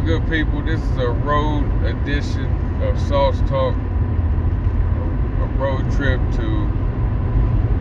[0.00, 0.62] on, good people?
[0.62, 2.46] This is a road edition
[2.82, 3.74] of Sauce Talk.
[3.74, 6.48] A road trip to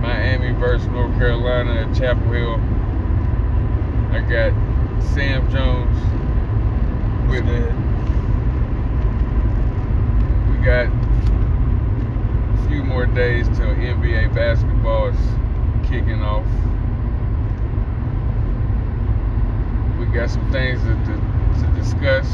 [0.02, 2.56] Miami versus North Carolina at Chapel Hill.
[4.12, 4.54] I got
[5.14, 5.98] Sam Jones
[7.30, 7.62] with me.
[10.52, 16.46] We got a few more days till NBA basketball is kicking off.
[20.00, 21.19] We got some things to,
[21.62, 22.28] to, discuss,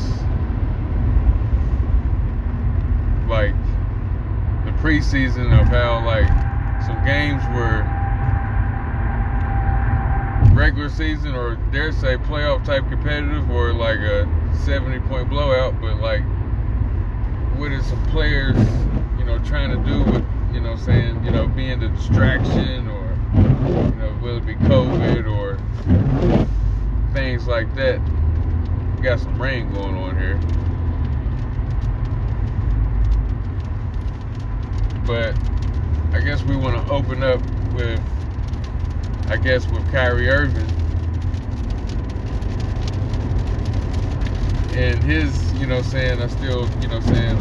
[3.28, 3.56] like
[4.66, 6.28] the preseason of how like
[6.86, 7.84] some games were
[10.56, 14.26] regular season or dare say playoff type competitive or like a
[14.64, 16.24] 70 point blowout, but like
[17.58, 18.58] what is some players,
[19.18, 23.18] you know, trying to do with, you know, saying, you know, being the distraction or,
[23.36, 25.58] you know, will it be COVID or
[27.14, 28.00] things like that.
[28.96, 30.40] We got some rain going on here.
[35.06, 35.36] But
[36.14, 37.42] I guess we want to open up
[37.74, 38.02] with,
[39.30, 40.70] I guess, with Kyrie Irving
[44.76, 47.38] and his, you know, saying I still, you know, saying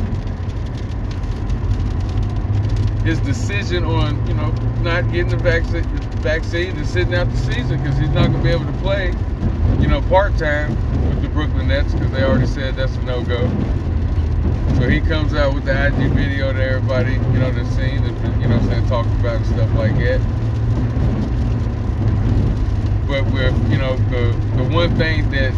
[3.04, 4.50] his decision on, you know,
[4.82, 5.84] not getting the vaccine,
[6.20, 9.14] vaccine and sitting out the season because he's not going to be able to play,
[9.80, 10.76] you know, part time
[11.34, 13.40] Brooklyn Nets because they already said that's a no go.
[14.78, 18.40] So he comes out with the IG video to everybody, you know, that's seen and,
[18.42, 20.20] you know, saying, talking about and stuff like that.
[23.08, 25.52] But with, you know, the, the one thing that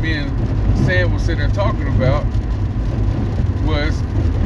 [0.00, 2.24] me and Sam was sitting there talking about
[3.66, 3.98] was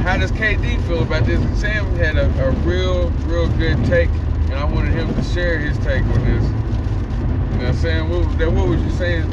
[0.04, 1.38] how does KD feel about this?
[1.38, 5.58] And Sam had a, a real, real good take, and I wanted him to share
[5.58, 7.60] his take on this.
[7.60, 9.30] Know, Sam, what, what was you saying?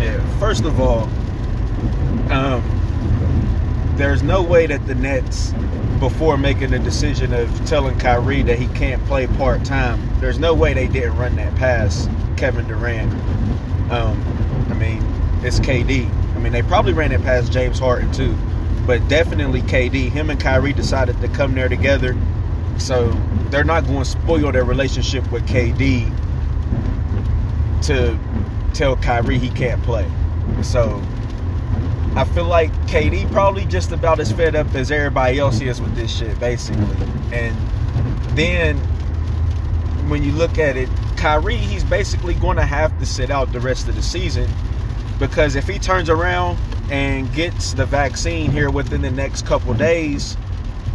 [0.00, 1.02] Yeah, first of all,
[2.32, 2.62] um,
[3.96, 5.52] there's no way that the Nets,
[5.98, 10.54] before making the decision of telling Kyrie that he can't play part time, there's no
[10.54, 12.08] way they didn't run that past
[12.38, 13.12] Kevin Durant.
[13.92, 14.18] Um,
[14.70, 15.04] I mean,
[15.44, 16.08] it's KD.
[16.34, 18.34] I mean, they probably ran it past James Harden too,
[18.86, 20.08] but definitely KD.
[20.08, 22.16] Him and Kyrie decided to come there together,
[22.78, 23.10] so
[23.50, 26.10] they're not going to spoil their relationship with KD
[27.82, 28.18] to
[28.74, 30.10] tell Kyrie he can't play.
[30.62, 31.02] So
[32.16, 35.94] I feel like KD probably just about as fed up as everybody else is with
[35.94, 36.96] this shit, basically.
[37.32, 37.56] And
[38.36, 38.76] then
[40.08, 43.60] when you look at it, Kyrie, he's basically going to have to sit out the
[43.60, 44.50] rest of the season
[45.20, 46.58] because if he turns around
[46.90, 50.36] and gets the vaccine here within the next couple days,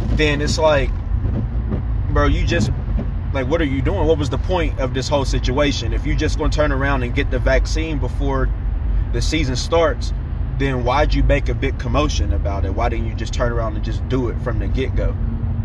[0.08, 0.90] then it's like,
[2.10, 2.70] bro, you just
[3.36, 4.06] like, what are you doing?
[4.06, 5.92] What was the point of this whole situation?
[5.92, 8.48] If you're just going to turn around and get the vaccine before
[9.12, 10.12] the season starts,
[10.58, 12.74] then why'd you make a big commotion about it?
[12.74, 15.14] Why didn't you just turn around and just do it from the get go?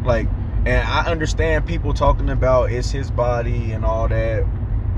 [0.04, 0.28] Like,
[0.66, 4.46] and I understand people talking about it's his body and all that,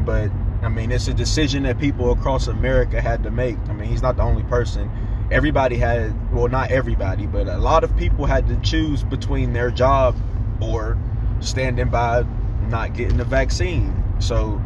[0.04, 0.32] but
[0.64, 3.58] I mean, it's a decision that people across America had to make.
[3.70, 4.90] I mean, he's not the only person.
[5.32, 9.70] Everybody had, well, not everybody, but a lot of people had to choose between their
[9.70, 10.16] job
[10.60, 10.98] or
[11.40, 12.26] standing by
[12.70, 14.04] not getting the vaccine.
[14.20, 14.62] So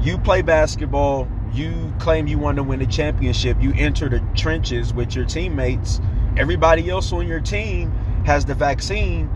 [0.00, 4.92] you play basketball, you claim you want to win a championship, you enter the trenches
[4.92, 6.00] with your teammates.
[6.36, 7.90] Everybody else on your team
[8.24, 9.30] has the vaccine.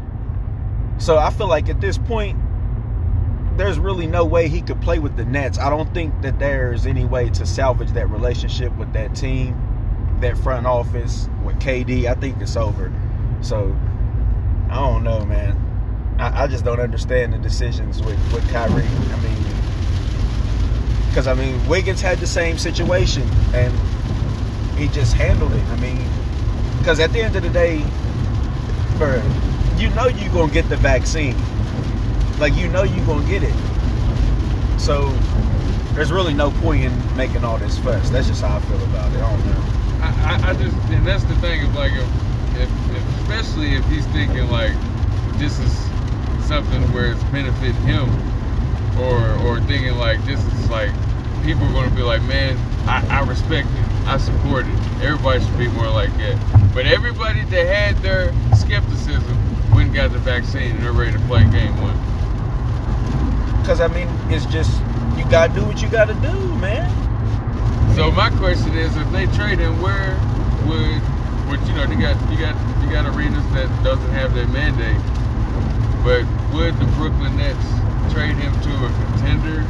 [0.98, 2.38] So I feel like at this point,
[3.56, 5.58] there's really no way he could play with the Nets.
[5.58, 9.56] I don't think that there's any way to salvage that relationship with that team,
[10.20, 12.06] that front office, with KD.
[12.06, 12.92] I think it's over.
[13.42, 13.76] So
[14.70, 15.71] I don't know, man.
[16.22, 18.84] I, I just don't understand the decisions with, with Kyrie.
[18.84, 19.44] I mean,
[21.08, 23.74] because I mean, Wiggins had the same situation and
[24.78, 25.64] he just handled it.
[25.64, 25.98] I mean,
[26.78, 27.84] because at the end of the day,
[28.98, 29.20] bro,
[29.76, 31.36] you know you're gonna get the vaccine.
[32.38, 33.54] Like you know you're gonna get it.
[34.78, 35.08] So
[35.94, 38.10] there's really no point in making all this fuss.
[38.10, 39.20] That's just how I feel about it.
[39.20, 39.62] I don't know.
[40.02, 44.48] I, I, just, and that's the thing is like, if, if, especially if he's thinking
[44.50, 44.72] like
[45.38, 45.91] this is
[46.52, 48.04] something where it's benefiting him,
[49.00, 49.16] or
[49.46, 50.90] or thinking like this is like
[51.42, 54.78] people are gonna be like, man, I, I respect it, I support it.
[55.00, 56.36] Everybody should be more like that.
[56.74, 59.34] But everybody that had their skepticism
[59.72, 61.96] went and got the vaccine and they're ready to play game one.
[63.62, 64.78] Because I mean, it's just
[65.16, 66.84] you gotta do what you gotta do, man.
[67.96, 70.20] So my question is, if they trade him, where
[70.68, 71.00] would,
[71.48, 75.00] would you know, you got you got you got arenas that doesn't have that mandate,
[76.02, 79.62] but would the Brooklyn Nets trade him to a contender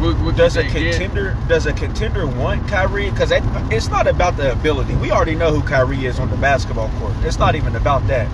[0.00, 3.10] What, what does a contender does a contender want Kyrie?
[3.10, 3.32] Because
[3.70, 4.94] it's not about the ability.
[4.96, 7.14] We already know who Kyrie is on the basketball court.
[7.22, 8.28] It's not even about that.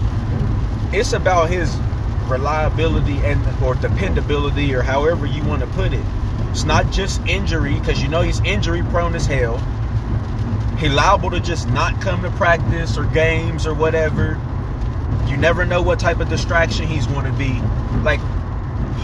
[0.95, 1.75] It's about his
[2.27, 6.05] reliability and or dependability or however you want to put it.
[6.50, 9.59] It's not just injury because you know he's injury prone as hell.
[10.79, 14.41] He liable to just not come to practice or games or whatever.
[15.28, 17.61] You never know what type of distraction he's going to be.
[18.02, 18.20] Like,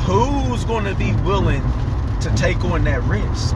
[0.05, 1.63] who's going to be willing
[2.21, 3.55] to take on that risk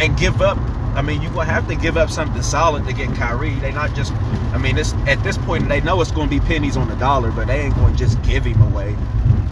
[0.00, 0.58] and give up?
[0.96, 3.54] I mean, you're going to have to give up something solid to get Kyrie.
[3.56, 4.12] They're not just,
[4.52, 6.96] I mean, it's at this point they know it's going to be pennies on the
[6.96, 8.96] dollar, but they ain't going to just give him away.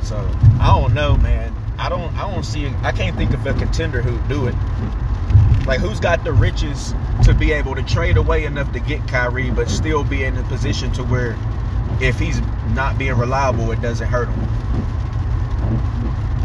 [0.02, 0.16] So
[0.60, 1.54] I don't know, man.
[1.78, 2.66] I don't, I don't see.
[2.82, 4.54] I can't think of a contender who'd do it.
[5.66, 9.50] Like, who's got the riches to be able to trade away enough to get Kyrie,
[9.50, 11.36] but still be in a position to where
[12.00, 12.40] if he's
[12.74, 14.40] not being reliable, it doesn't hurt him.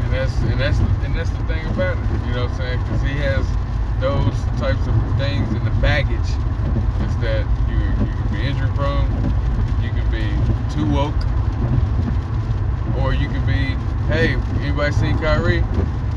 [0.03, 2.27] And that's and that's and that's the thing about it.
[2.27, 2.83] You know what I'm saying?
[2.83, 3.45] Because he has
[3.99, 6.19] those types of things in the baggage.
[6.19, 9.07] Is that you you can be injury prone,
[9.81, 10.25] you can be
[10.73, 11.15] too woke,
[13.01, 13.75] or you can be,
[14.11, 15.63] hey, anybody seen Kyrie?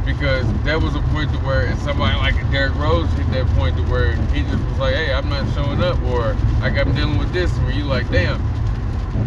[0.05, 3.77] Because that was a point to where and somebody like Derrick Rose hit that point
[3.77, 7.19] to where he just was like, hey, I'm not showing up, or like I'm dealing
[7.19, 8.41] with this, where you like, damn,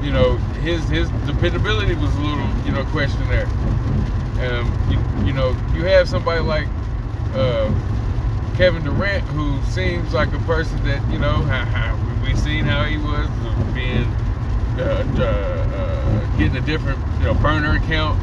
[0.01, 3.47] you know, his his dependability was a little, you know, question there.
[4.45, 6.67] Um, you, you know, you have somebody like
[7.33, 7.71] uh,
[8.57, 12.83] Kevin Durant who seems like a person that, you know, how, how, we seen how
[12.83, 13.27] he was
[13.73, 14.05] being
[14.77, 18.19] uh, uh, uh, getting a different, you know, burner account,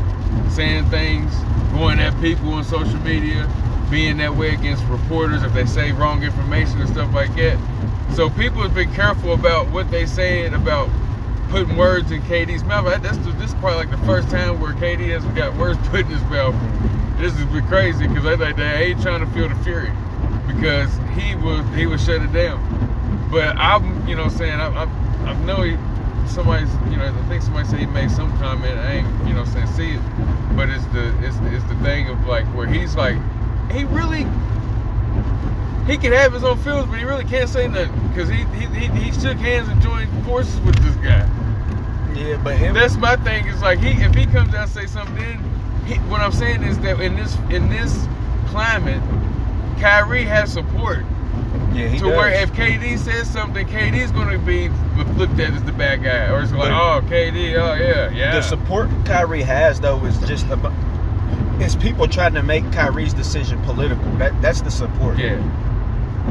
[0.52, 1.32] saying things,
[1.72, 3.50] going at people on social media,
[3.90, 7.58] being that way against reporters if they say wrong information and stuff like that.
[8.14, 10.88] So people have been careful about what they saying about
[11.52, 12.86] putting words in KD's mouth.
[13.02, 16.06] That's this is probably like the first time where KD has got words put in
[16.06, 16.54] his mouth.
[17.18, 19.92] This has been crazy because they like they ain't trying to feel the fury
[20.46, 22.58] because he was he was shut it down.
[23.30, 24.84] But I'm you know saying I I,
[25.26, 25.76] I know he
[26.26, 28.78] somebody's you know I think somebody said he made some comment.
[28.78, 32.26] I ain't you know saying see it, but it's the it's it's the thing of
[32.26, 33.18] like where he's like
[33.70, 34.24] he really
[35.86, 38.66] he can have his own feelings, but he really can't say nothing because he, he
[38.66, 41.28] he he shook hands and joined forces with this guy.
[42.14, 43.46] Yeah, but him, That's my thing.
[43.48, 45.38] Is like he if he comes out and say something, then
[45.86, 48.06] he, what I'm saying is that in this in this
[48.48, 49.02] climate,
[49.80, 50.98] Kyrie has support.
[51.72, 52.16] yeah, he to does.
[52.16, 54.68] where if KD says something, KD is going to be
[55.18, 58.34] looked at as the bad guy, or it's like, But- oh, KD, oh yeah, yeah.
[58.34, 60.72] the support Kyrie has though is just about
[61.60, 64.04] it's people trying to make Kyrie's decision political.
[64.16, 65.16] That that's the support.
[65.18, 65.36] yeah,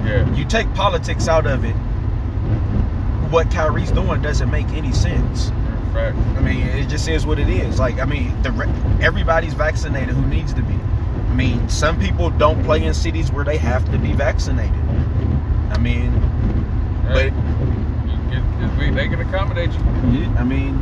[0.06, 1.74] yeah, You take politics out of it,
[3.32, 5.50] what Kyrie's doing doesn't make any sense.
[5.94, 6.16] fact.
[6.38, 7.80] I mean, it just is what it is.
[7.80, 8.70] Like, I mean, the re-
[9.02, 10.74] everybody's vaccinated who needs to be.
[10.74, 14.74] I mean, some people don't play in cities where they have to be vaccinated.
[15.72, 16.12] I mean,
[17.08, 17.32] Hey, you
[18.32, 19.80] get- they can accommodate you.
[20.20, 20.80] yeah, I mean,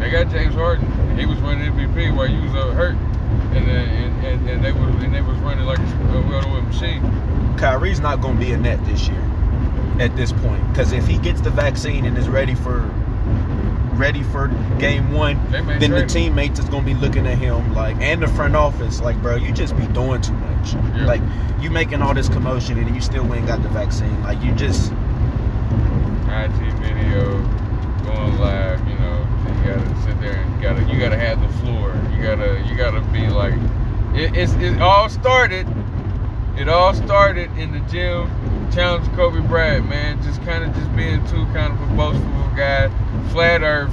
[0.00, 0.86] They got James Harden.
[1.18, 2.94] He was running MVP while you was uh, hurt,
[3.54, 7.02] and, uh, and and and they was and they was running like a well-oiled machine.
[7.58, 9.22] Kyrie's not going to be a net this year
[10.00, 12.80] at this point because if he gets the vaccine and is ready for
[13.94, 14.46] ready for
[14.78, 18.28] game one, then the teammates is going to be looking at him like and the
[18.28, 20.74] front office like, bro, you just be doing too much.
[20.74, 21.04] Yeah.
[21.04, 21.22] Like
[21.60, 24.22] you making all this commotion and you still ain't got the vaccine.
[24.22, 24.92] Like you just
[26.28, 27.42] IG video,
[28.04, 28.86] going live.
[28.88, 31.92] You know, you gotta sit there and you gotta you gotta have the floor.
[32.14, 33.54] You gotta you gotta be like,
[34.14, 35.66] it, it's it all started.
[36.58, 38.28] It all started in the gym.
[38.72, 42.90] Challenge Kobe Bryant, man, just kind of just being too kind of a boastful guy,
[43.30, 43.92] flat Earth,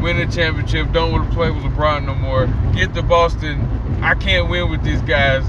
[0.00, 2.46] win a championship, don't want to play with LeBron no more.
[2.74, 3.60] Get to Boston,
[4.02, 5.44] I can't win with these guys.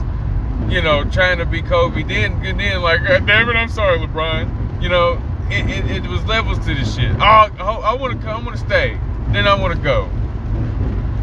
[0.69, 2.03] You know, trying to be Kobe.
[2.03, 4.83] Then, then like, God damn it, I'm sorry, LeBron.
[4.83, 7.11] You know, it, it, it was levels to this shit.
[7.15, 8.99] Oh, I, want to come, I want to stay.
[9.29, 10.09] Then I want to go.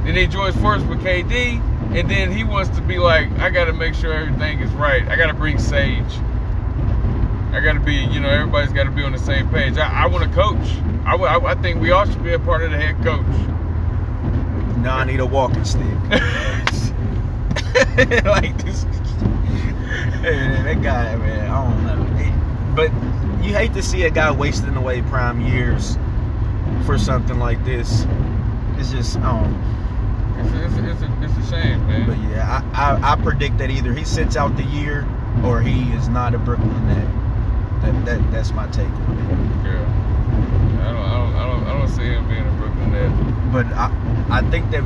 [0.05, 1.61] Then he joins forces with KD,
[1.95, 5.07] and then he wants to be like, I got to make sure everything is right.
[5.09, 6.02] I got to bring Sage.
[7.52, 9.78] I got to be, you know, everybody's got to be on the same page.
[9.78, 10.69] I, I want to coach.
[11.07, 13.26] I, I, I think we all should be a part of the head coach.
[14.78, 15.83] nah, I need a walking stick.
[18.25, 18.83] like this.
[20.23, 22.75] Hey, that guy, man, I don't know.
[22.75, 22.90] But
[23.45, 25.97] you hate to see a guy wasting away prime years
[26.85, 28.07] for something like this.
[28.76, 29.75] It's just, I don't know.
[30.38, 32.07] It's a, it's it's a, it's a shame, man.
[32.07, 35.07] But yeah, I, I, I predict that either he sits out the year
[35.45, 37.09] or he is not a Brooklyn net.
[37.83, 39.66] That, that that's my take on it.
[39.66, 39.85] Yeah.
[40.83, 43.52] I don't, I don't, I don't, I don't see him being a Brooklyn net.
[43.52, 43.90] But I
[44.31, 44.83] I think that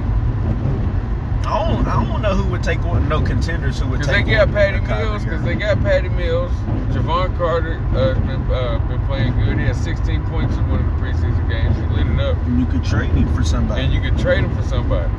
[1.46, 3.08] I don't, I don't know who would take one.
[3.08, 4.26] No contenders who would take.
[4.26, 5.24] they got Patty Mills.
[5.24, 6.52] Because they got Patty Mills.
[6.92, 9.58] Jevon Carter uh, been uh, been playing good.
[9.58, 11.76] He had 16 points in one of the preseason games.
[11.76, 12.36] He lit it up.
[12.46, 13.82] And you could trade him for somebody.
[13.82, 15.10] And you could trade him for somebody.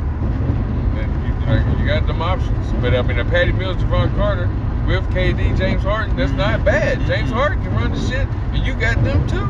[1.02, 2.72] And you, you, got them options.
[2.82, 4.48] But I mean, a Patty Mills, Jevon Carter
[4.86, 7.00] with KD, James Harden, that's not bad.
[7.08, 7.34] James Mhm.
[7.34, 9.50] Harden can run the shit, and you got them too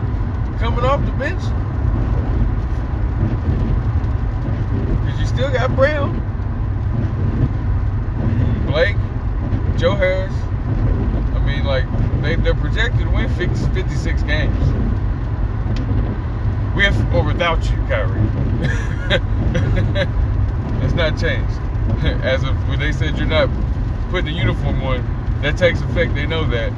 [0.61, 1.41] coming off the bench.
[5.03, 6.21] Because you still got Brown,
[8.71, 8.95] Blake,
[9.77, 10.31] Joe Harris.
[11.35, 11.83] I mean, like,
[12.21, 14.57] they, they're projected to win 50, 56 games.
[16.73, 18.21] With or without you, Kyrie.
[20.81, 21.51] It's not changed.
[22.23, 23.49] As of when they said you're not
[24.09, 26.15] putting the uniform on, that takes effect.
[26.15, 26.71] They know that.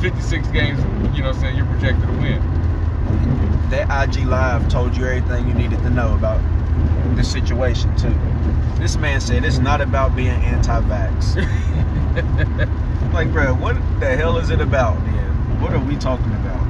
[0.00, 0.78] 56 games,
[1.16, 2.40] you know what I'm saying, you're projected to win.
[3.70, 6.40] that IG Live told you everything you needed to know about
[7.16, 8.14] the situation too.
[8.80, 11.36] This man said it's not about being anti-vax.
[13.12, 15.60] like, bro, what the hell is it about, man?
[15.60, 16.62] What are we talking about?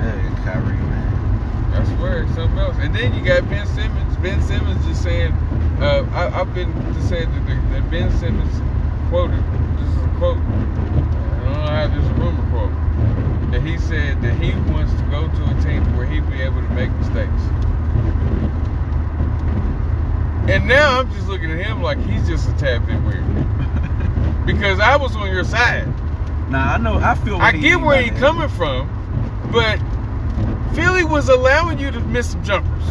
[0.00, 1.86] Hey, Kyrie, man.
[1.98, 2.76] Swear, it's something else.
[2.80, 4.16] And then you got Ben Simmons.
[4.16, 5.32] Ben Simmons just saying,
[5.80, 8.60] uh, I, I've been just saying that, the, that Ben Simmons
[9.10, 9.42] quoted,
[9.78, 13.78] this is a quote, I don't know how this is a rumor quote, that he
[13.78, 16.90] said that he wants to go to a team where he'd be able to make
[16.92, 17.42] mistakes.
[20.48, 23.24] And now I'm just looking at him like he's just a tad bit weird.
[24.46, 25.86] Because I was on your side.
[26.50, 26.94] Nah, I know.
[26.94, 27.36] I feel.
[27.36, 28.88] I get where he's coming from,
[29.52, 29.78] but
[30.74, 32.84] Philly was allowing you to miss some jumpers.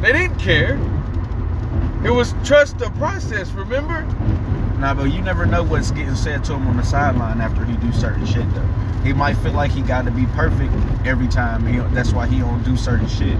[0.00, 0.78] They didn't care.
[2.04, 4.02] It was trust the process, remember?
[4.78, 7.76] Nah, but you never know what's getting said to him on the sideline after he
[7.78, 8.68] do certain shit though.
[9.02, 10.72] He might feel like he got to be perfect
[11.04, 11.66] every time.
[11.66, 13.38] He, that's why he don't do certain shit.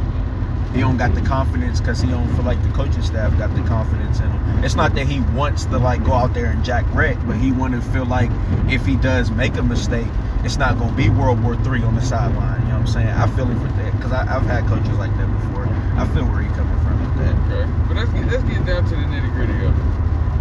[0.73, 3.62] He don't got the confidence because he don't feel like the coaching staff got the
[3.62, 4.64] confidence in him.
[4.64, 7.52] It's not that he wants to like go out there and jack wreck, but he
[7.52, 8.30] want to feel like
[8.68, 10.08] if he does make a mistake,
[10.44, 12.61] it's not gonna be World War Three on the sideline.
[12.62, 13.08] You know what I'm saying?
[13.08, 15.66] I feel him for that because I've had coaches like that before.
[15.96, 17.35] I feel where he coming from with that.
[17.50, 17.66] Okay.
[17.88, 19.87] But let's get let's get down to the nitty gritty of it.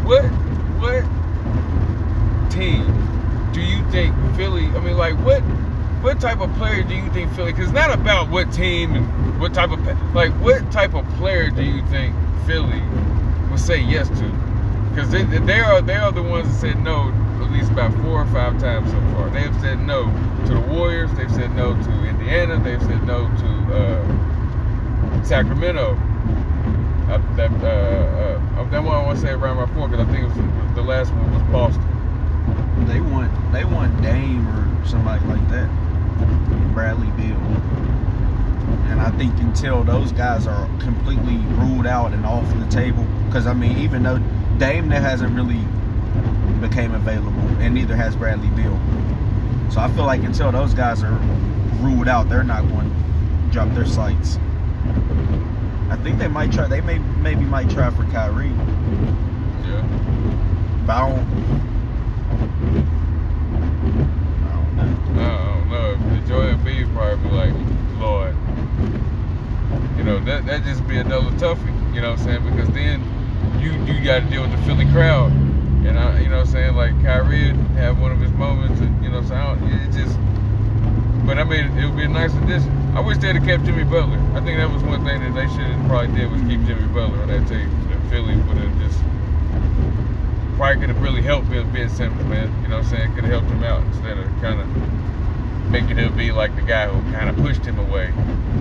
[0.06, 0.26] What
[0.84, 1.04] what
[2.52, 2.86] team
[3.54, 4.68] do you think Philly?
[4.68, 5.42] I mean, like what
[6.06, 7.52] what type of player do you think Philly?
[7.52, 9.84] Because it's not about what team and what type of
[10.14, 12.14] like what type of player do you think
[12.46, 12.84] Philly
[13.50, 14.32] would say yes to?
[14.92, 18.22] Because they, they are they are the ones that said no at least about four
[18.22, 19.32] or five times so far.
[19.32, 20.04] They have said no
[20.46, 21.12] to the Warriors.
[21.16, 22.60] They've said no to Indiana.
[22.64, 25.98] They've said no to uh, Sacramento.
[27.10, 30.12] Uh, that uh, uh, that one I want to say around my four because I
[30.12, 32.86] think it was the last one was Boston.
[32.86, 35.85] They want they want Dame or somebody like that.
[36.74, 37.38] Bradley Beal.
[38.90, 43.48] And I think until those guys are completely ruled out and off the table, because
[43.48, 44.20] I mean, even though
[44.58, 45.62] Dame that hasn't really
[46.62, 48.80] became available, and neither has Bradley Beal.
[49.72, 51.20] So I feel like until those guys are
[51.82, 54.38] ruled out, they're not going to drop their sights.
[55.90, 56.68] I think they might try.
[56.68, 59.84] They may maybe might try for Kyrie, Yeah.
[60.86, 61.20] but I don't.
[64.44, 65.22] I don't know.
[65.22, 65.96] I don't know.
[66.15, 67.54] The Joel Embiid probably like,
[68.00, 68.36] Lord.
[69.98, 72.50] You know, that that just be another toughie, you know what I'm saying?
[72.50, 73.02] Because then
[73.60, 75.32] you you gotta deal with the Philly crowd.
[75.86, 79.04] And I you know what I'm saying, like Kyrie have one of his moments and
[79.04, 80.18] you know what I'm saying, it just
[81.26, 82.72] but I mean it would be a nice addition.
[82.96, 84.20] I wish they'd have kept Jimmy Butler.
[84.34, 86.88] I think that was one thing that they should have probably did was keep Jimmy
[86.94, 87.70] Butler on that team.
[87.90, 89.00] That Philly would have just
[90.58, 92.50] probably could have really helped Ben, ben Simmons, man.
[92.64, 93.14] You know what I'm saying?
[93.14, 94.68] Could have helped him out instead of kind of
[95.70, 98.14] making him be like the guy who kind of pushed him away.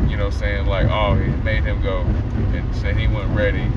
[0.08, 0.66] You know saying?
[0.66, 3.70] Like, oh, he made him go and said he wasn't ready.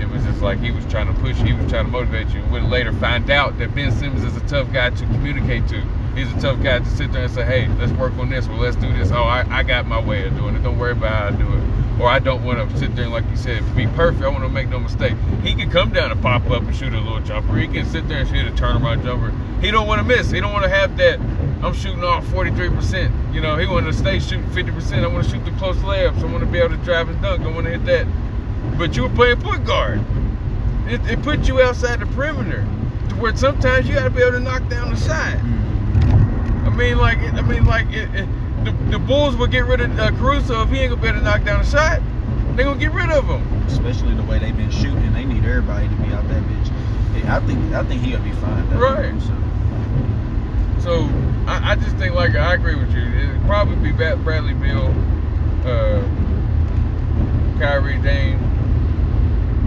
[0.00, 2.44] It was just like he was trying to push he was trying to motivate you.
[2.50, 5.80] Would later find out that Ben Simmons is a tough guy to communicate to.
[6.14, 8.46] He's a tough guy to sit there and say, hey, let's work on this.
[8.48, 9.10] Well, let's do this.
[9.10, 10.62] Oh, I, I got my way of doing it.
[10.62, 11.75] Don't worry about how I do it.
[12.00, 14.22] Or I don't want to sit there and, like you said, be perfect.
[14.22, 15.14] I want to make no mistake.
[15.42, 17.56] He can come down and pop up and shoot a little jumper.
[17.56, 19.32] He can sit there and shoot a turnaround jumper.
[19.64, 20.30] He don't want to miss.
[20.30, 21.18] He don't want to have that.
[21.62, 23.34] I'm shooting off 43%.
[23.34, 25.02] You know, he want to stay shooting 50%.
[25.02, 26.22] I want to shoot the close layups.
[26.22, 27.42] I want to be able to drive and dunk.
[27.42, 28.06] I want to hit that.
[28.78, 30.04] But you were playing point guard.
[30.88, 32.66] It, it put you outside the perimeter
[33.08, 35.38] to where sometimes you got to be able to knock down the shot.
[35.38, 36.66] Mm-hmm.
[36.66, 38.28] I mean, like, I mean, like, it, it,
[38.66, 41.20] the, the Bulls will get rid of uh, Caruso if he ain't gonna be able
[41.20, 42.00] to knock down a shot.
[42.56, 43.42] They gonna get rid of him.
[43.68, 45.12] especially the way they've been shooting.
[45.12, 47.26] They need everybody to be out that bitch.
[47.28, 48.68] I think I think he'll be fine.
[48.70, 49.20] Though, Right.
[49.22, 49.34] So,
[50.80, 51.08] So
[51.46, 53.02] I, I just think, like, I agree with you.
[53.02, 54.94] It'd probably be Bradley Beal,
[55.64, 56.02] uh,
[57.58, 58.38] Kyrie Dame,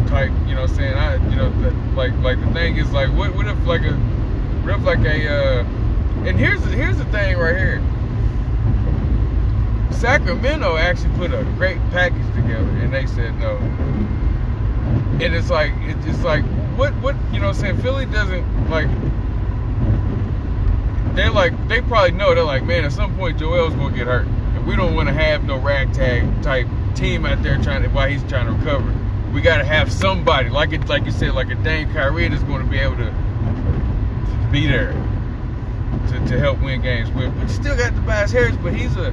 [0.08, 0.32] type.
[0.48, 3.10] You know, what I'm saying I, you know, the, like like the thing is like,
[3.16, 5.64] what what if like a, what if like a, uh,
[6.26, 7.82] and here's here's the thing right here.
[9.92, 13.58] Sacramento actually put a great package together, and they said no.
[15.22, 16.44] And it's like it's just like
[16.78, 18.88] what what you know what I'm saying Philly doesn't like
[21.16, 24.28] they're like they probably know they're like man at some point Joel's gonna get hurt
[24.28, 28.10] and we don't want to have no ragtag type team out there trying to while
[28.10, 28.94] he's trying to recover.
[29.34, 32.44] We got to have somebody like it like you said like a Dame Kyrie that's
[32.44, 33.14] going to be able to
[34.52, 34.92] be there
[36.08, 37.12] to, to help win games.
[37.12, 39.12] We, we still got Tobias Harris, but he's a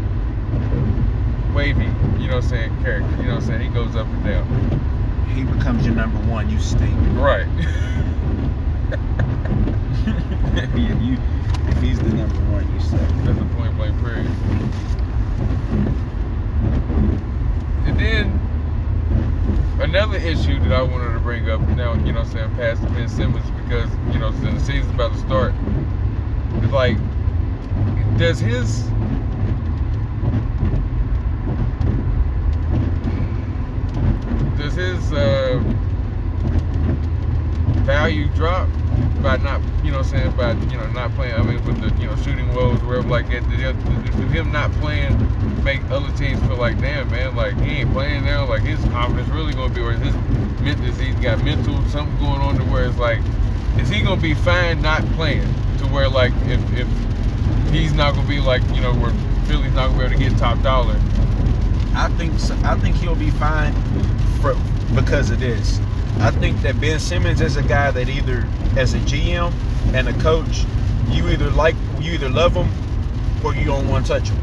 [1.55, 1.85] wavy,
[2.21, 3.11] you know what I'm saying, character.
[3.17, 3.61] You know what I'm saying?
[3.63, 5.27] He goes up and down.
[5.35, 6.51] He becomes your number one.
[6.51, 6.95] You stink.
[7.17, 7.47] Right.
[10.57, 11.19] yeah, you.
[11.69, 13.01] If he's the number one, you suck.
[13.25, 14.27] That's a point blank period.
[17.85, 18.41] And then
[19.81, 22.83] another issue that I wanted to bring up now, you know what I'm saying, past
[22.95, 25.55] Ben Simmons, because, you know, since the season's about to start.
[26.63, 26.97] It's like,
[28.17, 28.89] does his
[34.67, 35.61] does his uh,
[37.85, 38.69] value drop
[39.23, 41.35] by not, you know, saying by you know not playing?
[41.35, 43.45] I mean, with the you know shooting woes, wherever like that.
[43.47, 45.17] Him not playing
[45.65, 48.45] make other teams feel like, damn man, like he ain't playing now?
[48.47, 50.15] Like his confidence really gonna be, or his
[50.67, 53.21] is he's got mental something going on to where it's like,
[53.79, 55.47] is he gonna be fine not playing?
[55.79, 56.89] To where like if if
[57.71, 59.13] he's not gonna be like you know where
[59.47, 61.01] Philly's not gonna be able to get top dollar.
[61.95, 63.75] I think so, I think he'll be fine
[64.37, 64.55] for
[64.95, 65.81] because of this.
[66.21, 69.53] I think that Ben Simmons is a guy that either as a GM
[69.95, 70.65] and a coach,
[71.09, 72.69] you either like you either love him
[73.45, 74.39] or you don't want to touch him.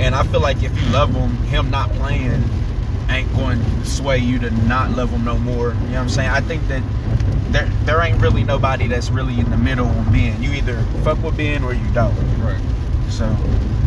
[0.00, 2.42] And I feel like if you love him, him not playing
[3.08, 5.68] ain't going to sway you to not love him no more.
[5.68, 6.30] You know what I'm saying?
[6.30, 6.82] I think that
[7.50, 10.42] there there ain't really nobody that's really in the middle on Ben.
[10.42, 12.14] You either fuck with Ben or you don't.
[12.40, 12.60] Right.
[13.08, 13.24] So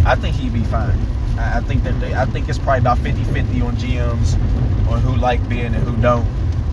[0.05, 0.99] I think he'd be fine.
[1.41, 5.15] I, I think that they, I think it's probably about 50-50 on GMs on who
[5.15, 6.27] like Ben and who don't.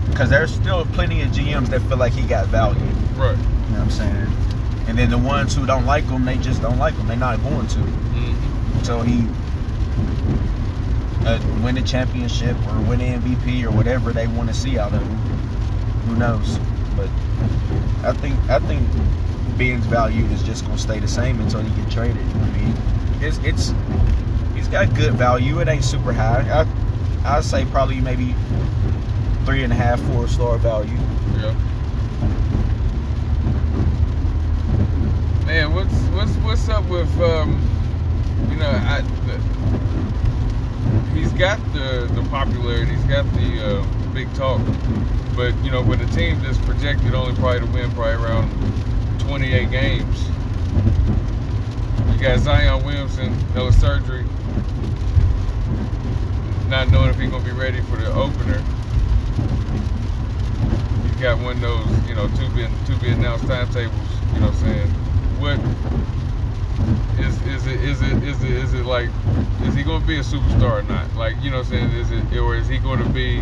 [0.09, 2.79] Because there's still plenty of GMs that feel like he got value.
[3.15, 3.37] Right.
[3.37, 4.27] You know what I'm saying?
[4.87, 7.07] And then the ones who don't like him, they just don't like him.
[7.07, 7.77] They're not going to.
[7.77, 8.77] Mm-hmm.
[8.79, 9.27] Until he
[11.25, 14.93] uh, win a championship or win an MVP or whatever they want to see out
[14.93, 15.17] of him.
[16.07, 16.57] Who knows?
[16.95, 17.09] But
[18.03, 18.87] I think I think
[19.57, 22.17] Ben's value is just gonna stay the same until he get traded.
[22.17, 22.73] I mean,
[23.21, 23.73] it's it's
[24.71, 25.59] got good value.
[25.59, 26.41] It ain't super high.
[26.51, 26.65] I
[27.25, 28.35] I'd say probably maybe
[29.45, 30.97] three and a half, four star value.
[31.37, 31.53] Yeah.
[35.45, 37.59] Man, what's what's what's up with um,
[38.49, 39.37] you know, I the,
[41.19, 44.61] he's got the the popularity, he's got the uh, big talk,
[45.35, 48.49] but you know, with a team that's projected only probably to win probably around
[49.19, 50.29] 28 games,
[52.11, 54.25] you got Zion Williamson, hella surgery,
[56.69, 58.61] not knowing if he's gonna be ready for the opener.
[61.03, 63.95] He's got one of those, you know, two be two be announced timetables.
[64.33, 64.87] You know what I'm saying?
[65.39, 65.59] What
[67.19, 69.09] is is it is it is it is it like
[69.63, 71.11] is he to be a superstar or not?
[71.15, 71.91] Like you know what I'm saying?
[71.91, 73.41] Is it or is he to be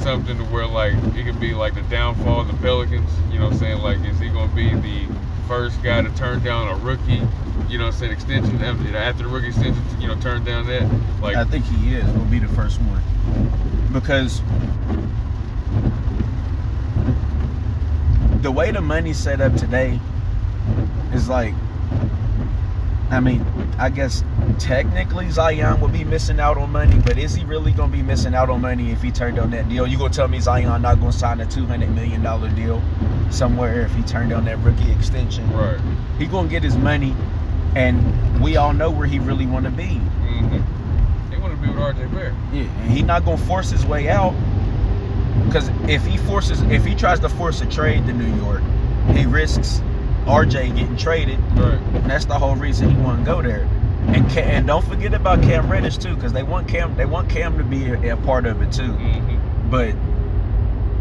[0.00, 3.10] something to where like it could be like the downfall of the Pelicans?
[3.32, 3.78] You know what I'm saying?
[3.78, 5.06] Like is he to be the
[5.50, 7.20] first guy to turn down a rookie?
[7.68, 8.04] You know I'm?
[8.04, 10.88] Extension um, after the rookie extension, you know, turn down that.
[11.20, 12.04] Like I think he is.
[12.12, 13.02] Will be the first one
[13.92, 14.42] because
[18.42, 19.98] the way the money's set up today
[21.12, 21.52] is like
[23.10, 23.44] I mean,
[23.76, 24.22] I guess
[24.60, 28.36] technically Zion would be missing out on money, but is he really gonna be missing
[28.36, 29.84] out on money if he turned down that deal?
[29.84, 32.80] You gonna tell me Zion not gonna sign a two hundred million dollar deal
[33.30, 35.50] somewhere if he turned down that rookie extension?
[35.52, 35.80] right.
[36.18, 37.14] He gonna get his money,
[37.74, 40.00] and we all know where he really want to be.
[40.22, 41.30] Mm-hmm.
[41.30, 42.34] They want to be with RJ Barrett.
[42.52, 44.34] Yeah, and he not gonna force his way out.
[45.46, 48.62] Because if he forces, if he tries to force a trade to New York,
[49.16, 49.80] he risks
[50.26, 51.40] RJ getting traded.
[51.56, 51.74] Right.
[51.74, 53.68] And that's the whole reason he want to go there.
[54.06, 57.28] And Cam, and don't forget about Cam Reddish too, because they want Cam they want
[57.30, 58.82] Cam to be a, a part of it too.
[58.82, 59.70] Mm-hmm.
[59.70, 59.94] But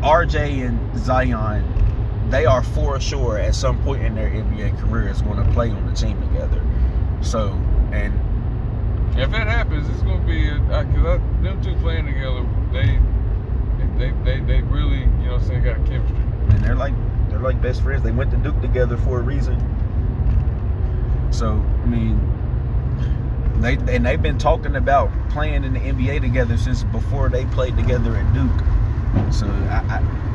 [0.02, 1.64] RJ and Zion,
[2.30, 5.86] they are for sure at some point in their NBA careers going to play on
[5.88, 6.62] the team together.
[7.22, 7.50] So
[7.92, 8.14] and
[9.20, 13.00] If that happens, it's gonna be uh, because them two playing together, they
[13.98, 16.18] they they they really you know what I'm saying got chemistry.
[16.50, 16.94] and they're like
[17.30, 18.04] they're like best friends.
[18.04, 19.58] They went to Duke together for a reason.
[21.32, 22.20] So I mean,
[23.62, 27.76] they and they've been talking about playing in the NBA together since before they played
[27.76, 29.34] together at Duke.
[29.34, 30.29] So I, I,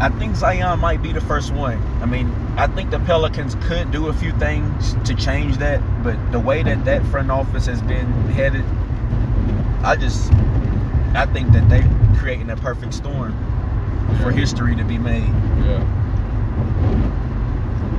[0.00, 1.76] I think Zion might be the first one.
[2.02, 6.16] I mean, I think the Pelicans could do a few things to change that, but
[6.32, 8.64] the way that that front office has been headed,
[9.84, 10.32] I just,
[11.14, 13.32] I think that they're creating a perfect storm
[14.22, 15.28] for history to be made.
[15.66, 15.96] Yeah.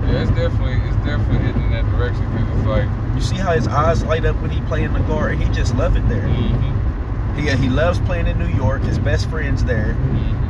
[0.08, 3.52] Yeah, it's definitely it's definitely heading in that direction because it's like, You see how
[3.54, 5.38] his eyes light up when he play in the guard?
[5.40, 6.24] He just love it there.
[6.28, 8.82] mm-hmm, He, he loves playing in New York.
[8.82, 9.94] His best friend's there.
[9.94, 10.48] mm-hmm.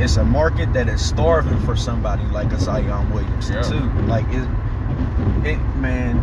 [0.00, 3.62] It's a market that is starving for somebody like a Zion Williamson Yeah.
[3.62, 4.06] too.
[4.06, 4.48] Like it,
[5.46, 6.18] it man,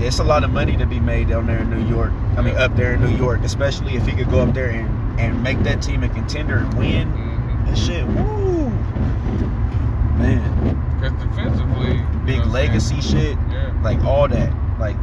[0.00, 2.12] it's a lot of money to be made down there in New York.
[2.36, 5.20] I mean, up there in New York, especially if he could go up there and,
[5.20, 7.68] and make that team a contender and win mm-hmm.
[7.68, 8.06] and shit.
[8.06, 8.70] Woo,
[10.18, 13.38] man, Because defensively, big know what I'm legacy shit.
[13.50, 13.72] Yeah.
[13.82, 14.96] like all that, like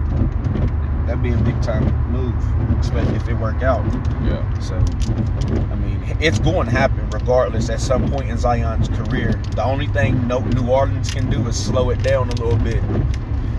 [1.09, 2.35] that'd be a big time move,
[2.79, 3.83] especially if it work out.
[4.23, 4.59] Yeah.
[4.59, 9.33] So, I mean, it's going to happen regardless at some point in Zion's career.
[9.55, 12.83] The only thing no, New Orleans can do is slow it down a little bit.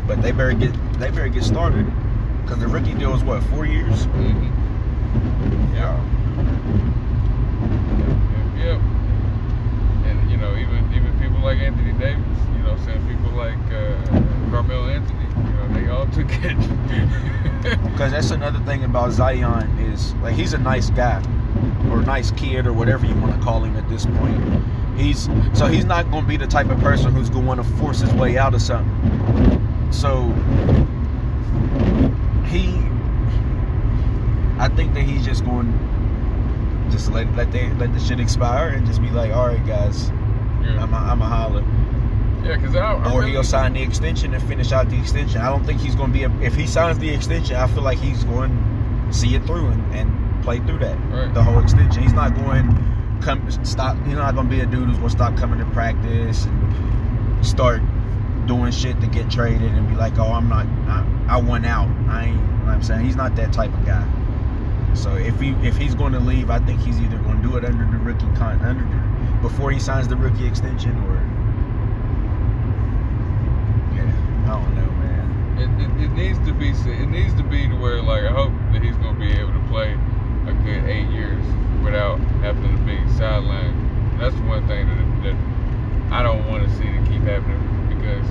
[0.06, 1.86] But they better get they better get started
[2.42, 4.06] because the rookie deal is what four years.
[4.06, 5.74] Mm-hmm.
[5.74, 5.98] Yeah.
[8.58, 8.78] Yeah.
[8.78, 10.08] yeah.
[10.08, 12.24] And you know, even even people like Anthony Davis,
[12.56, 15.19] you know, saying people like uh, Carmelo Anthony,
[15.90, 17.36] you know, they all took it.
[17.90, 21.22] Because that's another thing about Zion is like he's a nice guy
[21.90, 24.64] or a nice kid or whatever you want to call him at this point.
[24.96, 28.00] He's so he's not going to be the type of person who's going to force
[28.00, 28.88] his way out of something.
[29.92, 30.28] So
[32.46, 32.78] he,
[34.58, 35.68] I think that he's just going
[36.90, 40.08] just let let they let the shit expire and just be like, all right, guys,
[40.62, 40.82] yeah.
[40.82, 41.64] I'm a, I'm a holler.
[42.42, 45.40] Yeah, because Or really, he'll sign the extension and finish out the extension.
[45.40, 46.30] I don't think he's going to be a.
[46.40, 48.50] If he signs the extension, I feel like he's going
[49.08, 51.34] to see it through and, and play through that Right.
[51.34, 52.02] the whole extension.
[52.02, 52.74] He's not going
[53.20, 53.96] come stop.
[54.06, 57.46] He's not going to be a dude who's going to stop coming to practice and
[57.46, 57.82] start
[58.46, 60.66] doing shit to get traded and be like, oh, I'm not.
[60.88, 61.88] I, I won out.
[62.08, 62.36] I ain't.
[62.36, 64.06] You know what I'm saying he's not that type of guy.
[64.94, 67.56] So if he if he's going to leave, I think he's either going to do
[67.56, 71.16] it under the rookie con under the, before he signs the rookie extension or
[73.96, 74.10] yeah,
[74.46, 75.49] I don't know, man.
[75.60, 78.52] It, it, it needs to be it needs to be to where like I hope
[78.72, 79.92] that he's gonna be able to play
[80.48, 81.44] a good eight years
[81.84, 84.18] without having to be sidelined.
[84.18, 88.26] That's one thing that, that I don't want to see to keep happening because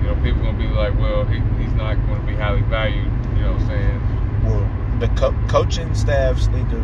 [0.00, 3.04] you know people gonna be like, well, he, he's not going to be highly valued.
[3.36, 4.44] You know what I'm saying?
[4.44, 6.80] Well, the co- coaching staffs need to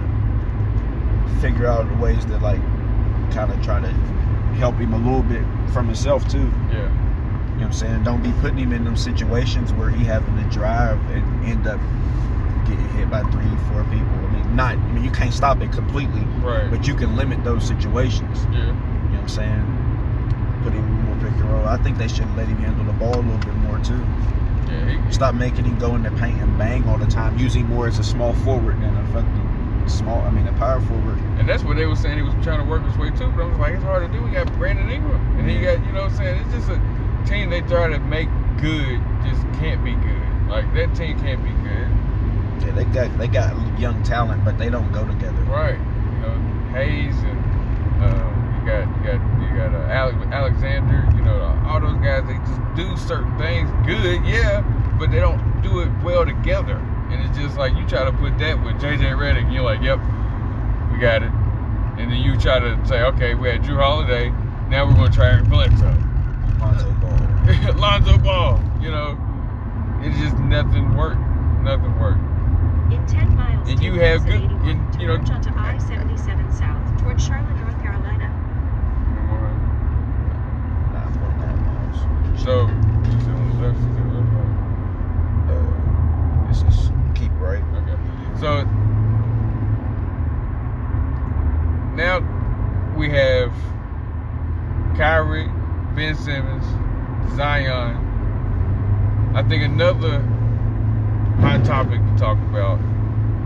[1.41, 2.61] figure out ways to like
[3.33, 3.89] kind of try to
[4.59, 6.51] help him a little bit from himself too.
[6.71, 6.91] Yeah,
[7.61, 8.03] know what I'm saying?
[8.05, 11.81] Don't be putting him in them situations where he having to drive and end up
[12.69, 14.15] getting hit by three, four people.
[14.27, 14.77] I mean, not.
[14.77, 16.71] I mean, you can't stop it completely, right.
[16.71, 18.45] but you can limit those situations.
[18.53, 20.61] yeah, You know what I'm saying?
[20.63, 21.67] Put him in more pick and roll.
[21.67, 24.05] I think they should let him handle the ball a little bit more too.
[24.69, 25.05] yeah.
[25.07, 27.39] He, Stop making him go in the paint and bang all the time.
[27.39, 30.21] Use him more as a small forward than a fucking small.
[30.21, 31.19] I mean, a power forward.
[31.39, 33.31] And that's what they were saying he was trying to work his way too.
[33.33, 34.23] But I was like, it's hard to do.
[34.23, 36.43] We got Brandon Ingram, and he got you know what I'm saying.
[36.43, 36.77] It's just a
[37.27, 38.29] team they try to make
[38.61, 40.49] good, just can't be good.
[40.49, 42.67] Like that team can't be good.
[42.67, 45.43] Yeah, they got they got young talent, but they don't go together.
[45.45, 45.79] Right.
[45.79, 47.39] You know, Hayes and
[48.05, 51.09] um, you got you got you got uh, Alex, Alexander.
[51.17, 54.61] You know, all those guys they just do certain things good, yeah,
[54.99, 56.77] but they don't do it well together.
[57.11, 59.83] And it's just like you try to put that with JJ Redick, and you're like,
[59.83, 59.99] yep,
[60.93, 61.33] we got it.
[61.99, 64.31] And then you try to say, okay, we had Jrue Holiday,
[64.69, 66.10] now we're going to try Aaron Bledsoe.
[66.61, 67.75] Lonzo Ball.
[67.77, 69.19] Lonzo Ball, you know,
[70.03, 71.21] it's just nothing worked.
[71.63, 72.21] Nothing worked.
[72.93, 75.51] In 10 miles, And you have exit good- 81 you- to you know- merge onto
[75.51, 78.29] I-77 South toward Charlotte, North Carolina.
[80.93, 82.39] Nine point nine.
[82.39, 82.71] So, on
[83.61, 83.79] the left?
[83.79, 84.27] Is it on?
[85.51, 87.63] Uh, this is keep right.
[87.63, 87.97] Okay.
[88.41, 88.65] So
[91.95, 92.21] now
[92.97, 93.53] we have
[94.97, 95.49] Kyrie,
[95.95, 96.65] Ben Simmons,
[97.37, 98.09] Zion.
[99.35, 100.21] I think another
[101.41, 102.79] hot topic to talk about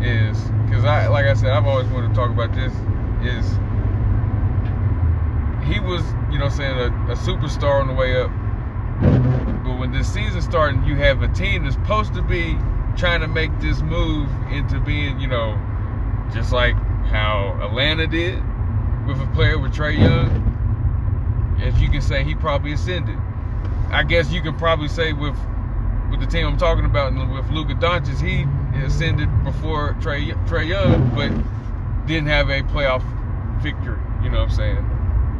[0.02, 2.72] is because I, like I said, I've always wanted to talk about this.
[3.22, 3.46] Is
[5.66, 8.30] he was, you know, saying a, a superstar on the way up,
[9.64, 12.56] but when this season starting, you have a team that's supposed to be
[12.96, 15.58] trying to make this move into being, you know,
[16.32, 16.74] just like
[17.06, 18.42] how Atlanta did
[19.06, 20.43] with a player with Trae Young.
[21.62, 23.18] As you can say, he probably ascended.
[23.90, 25.36] I guess you can probably say with
[26.10, 28.44] with the team I'm talking about and with Luka Doncic, he
[28.84, 31.30] ascended before Trae Trae Young, but
[32.06, 33.02] didn't have a playoff
[33.62, 33.98] victory.
[34.22, 34.90] You know what I'm saying?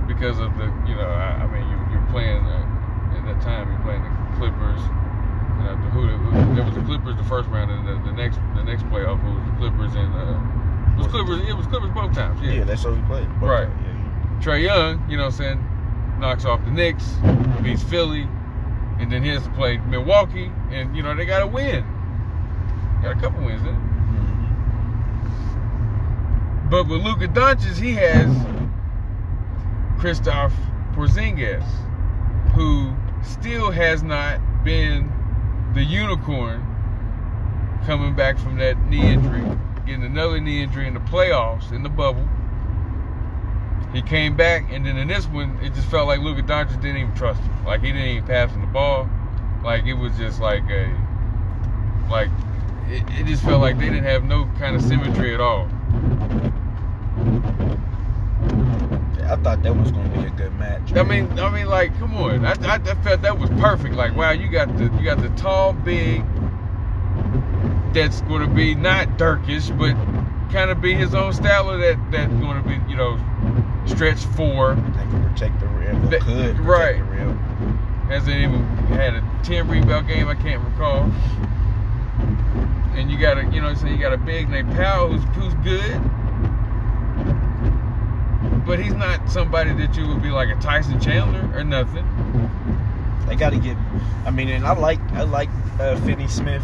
[0.09, 3.71] Because of the, you know, I, I mean, you, you're playing uh, at that time.
[3.71, 4.81] You're playing the Clippers.
[5.59, 8.17] You know, the, who, who, there was the Clippers the first round, and the, the
[8.17, 11.41] next the next playoff it was the Clippers and uh, it was Clippers.
[11.49, 12.41] It was Clippers both times.
[12.43, 12.65] Yeah, Yeah.
[12.65, 13.29] that's what we played.
[13.41, 13.69] Both Right.
[13.69, 14.41] times, Yeah.
[14.45, 15.69] Trae Young, you know what I'm saying,
[16.19, 17.15] knocks off the Knicks,
[17.63, 18.29] beats Philly,
[18.99, 21.85] and then he has to play Milwaukee, and you know they got to win.
[23.03, 23.75] Got a couple wins in.
[23.75, 23.81] Mhm.
[26.71, 28.31] But with Luka Doncic, he has
[29.99, 30.53] Kristaps
[30.95, 31.65] Porzingis,
[32.55, 35.13] who still has not been
[35.75, 36.63] the unicorn
[37.85, 39.45] coming back from that knee injury,
[39.85, 42.27] getting another knee injury in the playoffs in the bubble.
[43.95, 46.97] He came back, and then in this one, it just felt like Luka Doncic didn't
[46.97, 47.65] even trust him.
[47.65, 49.09] Like he didn't even pass him the ball.
[49.63, 50.93] Like it was just like a,
[52.11, 52.29] like
[52.89, 55.69] it, it just felt like they didn't have no kind of symmetry at all.
[59.27, 60.95] I thought that was going to be a good match.
[60.95, 62.45] I mean, I mean, like, come on.
[62.45, 63.95] I, I, I felt that was perfect.
[63.95, 66.25] Like, wow, you got the you got the tall, big.
[67.95, 69.95] That's going to be not Dirkish, but
[70.53, 71.97] kind of be his own style of that.
[72.11, 73.19] That's going to be, you know,
[73.87, 74.75] stretch four.
[74.75, 76.11] they can protect the rim.
[76.11, 76.99] That- could protect right.
[76.99, 77.39] the rim.
[78.09, 80.29] Hasn't even had a ten rebound game.
[80.29, 81.11] I can't recall.
[82.95, 85.25] And you got a, you know, what I'm you got a big named Powell who's
[85.37, 86.01] who's good.
[88.67, 92.07] But he's not somebody that you would be like a Tyson Chandler or nothing.
[93.27, 93.77] They got to get.
[94.27, 96.63] I mean, and I like I like uh, Finney Smith,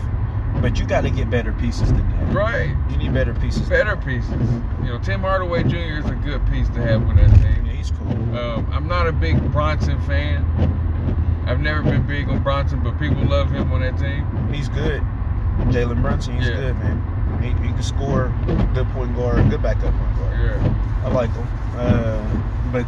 [0.61, 2.35] but you got to get better pieces than that.
[2.35, 2.77] Right.
[2.91, 3.69] You need better pieces.
[3.69, 4.31] better pieces.
[4.83, 5.77] You know, Tim Hardaway Jr.
[5.99, 7.67] is a good piece to have with that team.
[7.67, 8.37] Yeah, he's cool.
[8.37, 10.45] Um, I'm not a big Brunson fan.
[11.47, 14.27] I've never been big on Brunson, but people love him on that team.
[14.53, 15.03] He's good.
[15.73, 16.57] Jalen Brunson, he's Yeah.
[16.57, 17.41] good, man.
[17.43, 18.33] He, he can score.
[18.75, 19.49] Good point guard.
[19.51, 20.39] Good backup point guard.
[20.41, 20.75] Yeah.
[21.05, 21.49] I like him.
[21.77, 22.87] Uh, but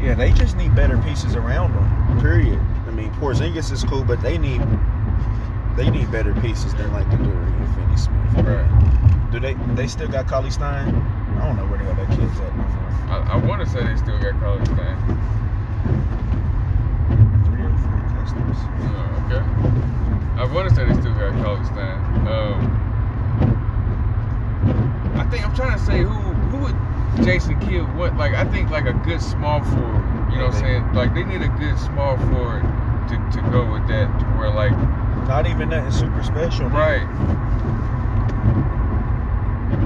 [0.00, 2.20] yeah, they just need better pieces around them.
[2.20, 2.58] Period.
[2.86, 4.60] I mean, Porzingis is cool, but they need
[5.76, 8.46] they need better pieces than like the Dury and Finney Smith.
[8.46, 9.30] Right.
[9.32, 9.54] Do they?
[9.74, 10.94] They still got Cauley-Stein?
[10.94, 12.90] I don't know where the hell that kid's at no more.
[13.08, 14.96] I, I want to say they still got Cauley-Stein.
[17.46, 18.58] Three or four customs.
[18.84, 19.42] Uh, okay.
[20.40, 22.28] I want to say they still got Cauley-Stein.
[22.28, 22.78] Um,
[25.16, 26.20] I think I'm trying to say who
[26.52, 26.76] who would
[27.24, 30.30] Jason Kidd what like I think like a good small forward.
[30.30, 30.92] You know what I'm saying?
[30.94, 32.62] Like they need a good small forward
[33.08, 34.72] to, to go with that to where like
[35.28, 36.68] Not even nothing super special.
[36.68, 37.06] right.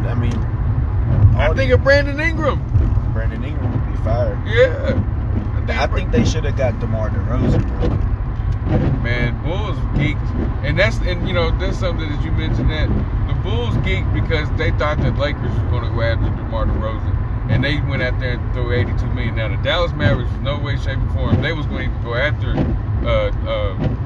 [0.07, 0.35] I mean,
[1.37, 2.63] I think of Brandon Ingram.
[3.13, 4.39] Brandon Ingram would be fired.
[4.47, 5.03] Yeah.
[5.69, 7.67] I think they should have got DeMar DeRozan.
[7.81, 7.89] bro.
[9.03, 12.89] man, Bulls geeked, and that's and you know that's something that you mentioned that
[13.29, 17.51] the Bulls geeked because they thought that Lakers was going to go after DeMar DeRozan,
[17.51, 19.37] and they went out there and threw 82 million.
[19.37, 22.15] Now the Dallas Mavericks, no way, shape, or form, they was going to even go
[22.15, 22.51] after
[23.07, 24.06] uh, uh,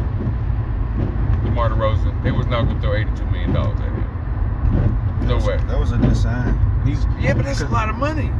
[1.51, 2.23] DeMar DeRozan.
[2.23, 5.19] They was not going to throw 82 million dollars at him.
[5.23, 5.57] No That was- way.
[5.69, 6.59] That was a good sign.
[6.87, 8.31] He's Yeah, but that's a lot of money.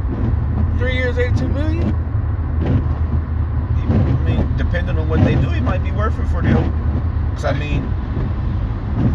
[0.77, 1.93] Three years, 82 million.
[2.63, 6.71] I mean, depending on what they do, he might be worth it for them.
[7.35, 7.83] Cause I mean,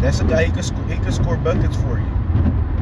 [0.01, 2.05] that's a guy he could sc- he could score buckets for you.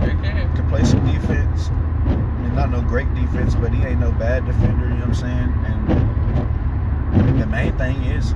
[0.02, 0.56] He can.
[0.56, 1.70] Could play some defense.
[1.70, 4.86] I mean, not no great defense, but he ain't no bad defender.
[4.88, 5.54] You know what I'm saying?
[7.16, 8.34] And the main thing is,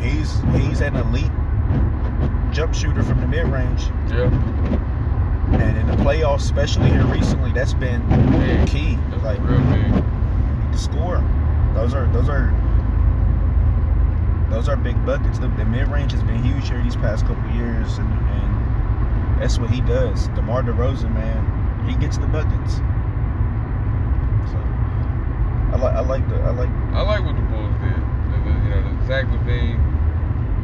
[0.00, 1.30] he's he's an elite
[2.52, 3.82] jump shooter from the mid range.
[4.08, 4.30] Yeah.
[5.60, 8.00] And in the playoffs, especially here recently, that's been
[8.32, 8.68] Big.
[8.68, 8.98] key.
[9.10, 9.92] That's Like real big.
[10.72, 11.22] to score.
[11.74, 12.52] Those are those are
[14.50, 15.38] those are big buckets.
[15.38, 19.58] The, the mid range has been huge here these past couple years, and, and that's
[19.58, 20.26] what he does.
[20.28, 22.74] DeMar DeRozan, man, he gets the buckets.
[24.50, 24.58] So
[25.72, 27.94] I like I like the I like I like what the Bulls did.
[27.94, 29.78] The, the, you know, the Zach LaVine,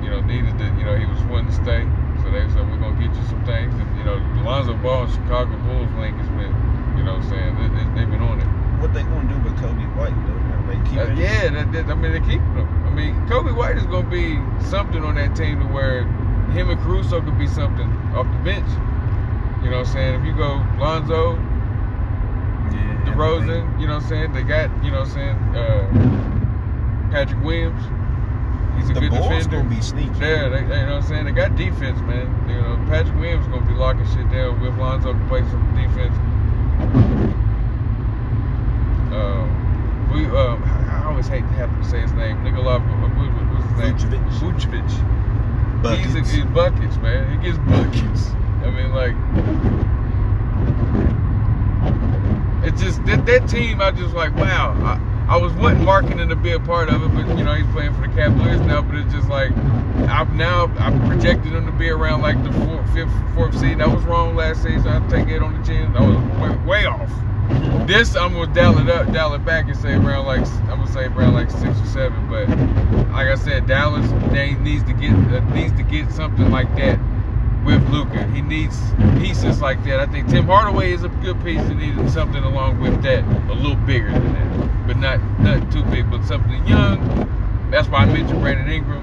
[0.02, 1.82] you know, needed to, you know, he was wanting to stay.
[2.22, 3.74] So they said, we're going to get you some things.
[3.74, 6.52] And, you know, Lonzo Ball Chicago Bulls link has been,
[6.96, 8.48] you know what I'm saying, they, they, they've been on it.
[8.80, 10.42] what they gonna do with Coby White though.
[10.66, 12.68] They keep Uh, yeah, that, that, I mean, they're keeping him.
[12.86, 16.02] I mean, Coby White is going to be something on that team to where
[16.50, 18.68] him and Caruso could be something off the bench.
[19.62, 20.20] You know what I'm saying?
[20.20, 24.32] If you go Lonzo, yeah DeRozan, you know what I'm saying?
[24.32, 27.82] They got, you know what I'm saying, uh, Patrick Williams.
[28.76, 29.56] He's a The good Bulls defender.
[29.62, 30.18] gonna be sneaky.
[30.20, 31.24] Yeah, they, they- you know what I'm saying?
[31.26, 32.26] They got defense, man.
[32.48, 36.14] You know, Patrick Williams gonna be locking shit down with Lonzo to play some defense.
[39.14, 42.42] Um, we, um, I always hate to have to say his name.
[42.44, 43.96] Nikola, what, what's his name?
[43.96, 44.60] Vucevic.
[44.60, 45.82] Vucevic.
[45.82, 46.04] Buckets.
[46.14, 47.30] He's, a, he's buckets, man.
[47.30, 48.30] He gets buckets.
[48.64, 49.14] I mean, like,
[52.64, 53.80] It's just that, that team.
[53.80, 54.72] I just like wow.
[54.82, 57.66] I, I was wanting Markkanen to be a part of it, but you know he's
[57.72, 58.80] playing for the Cavaliers now.
[58.82, 59.50] But it's just like
[60.08, 63.78] I'm now I'm projected him to be around like the fourth, fifth, fourth seed.
[63.78, 64.86] That was wrong last season.
[64.86, 65.96] I take it on the chin.
[65.96, 67.10] I was way, way off.
[67.88, 70.92] This I'm gonna dial it up, dial it back, and say around like I'm gonna
[70.92, 72.28] say around like six or seven.
[72.28, 72.48] But
[73.10, 77.00] like I said, Dallas they needs to get uh, needs to get something like that
[77.66, 78.24] with Luka.
[78.28, 78.80] He needs
[79.18, 80.00] pieces like that.
[80.00, 83.52] I think Tim Hardaway is a good piece and needed something along with that, a
[83.54, 86.98] little bigger than that, but not not too big, but something young.
[87.70, 89.02] That's why I mentioned Brandon Ingram.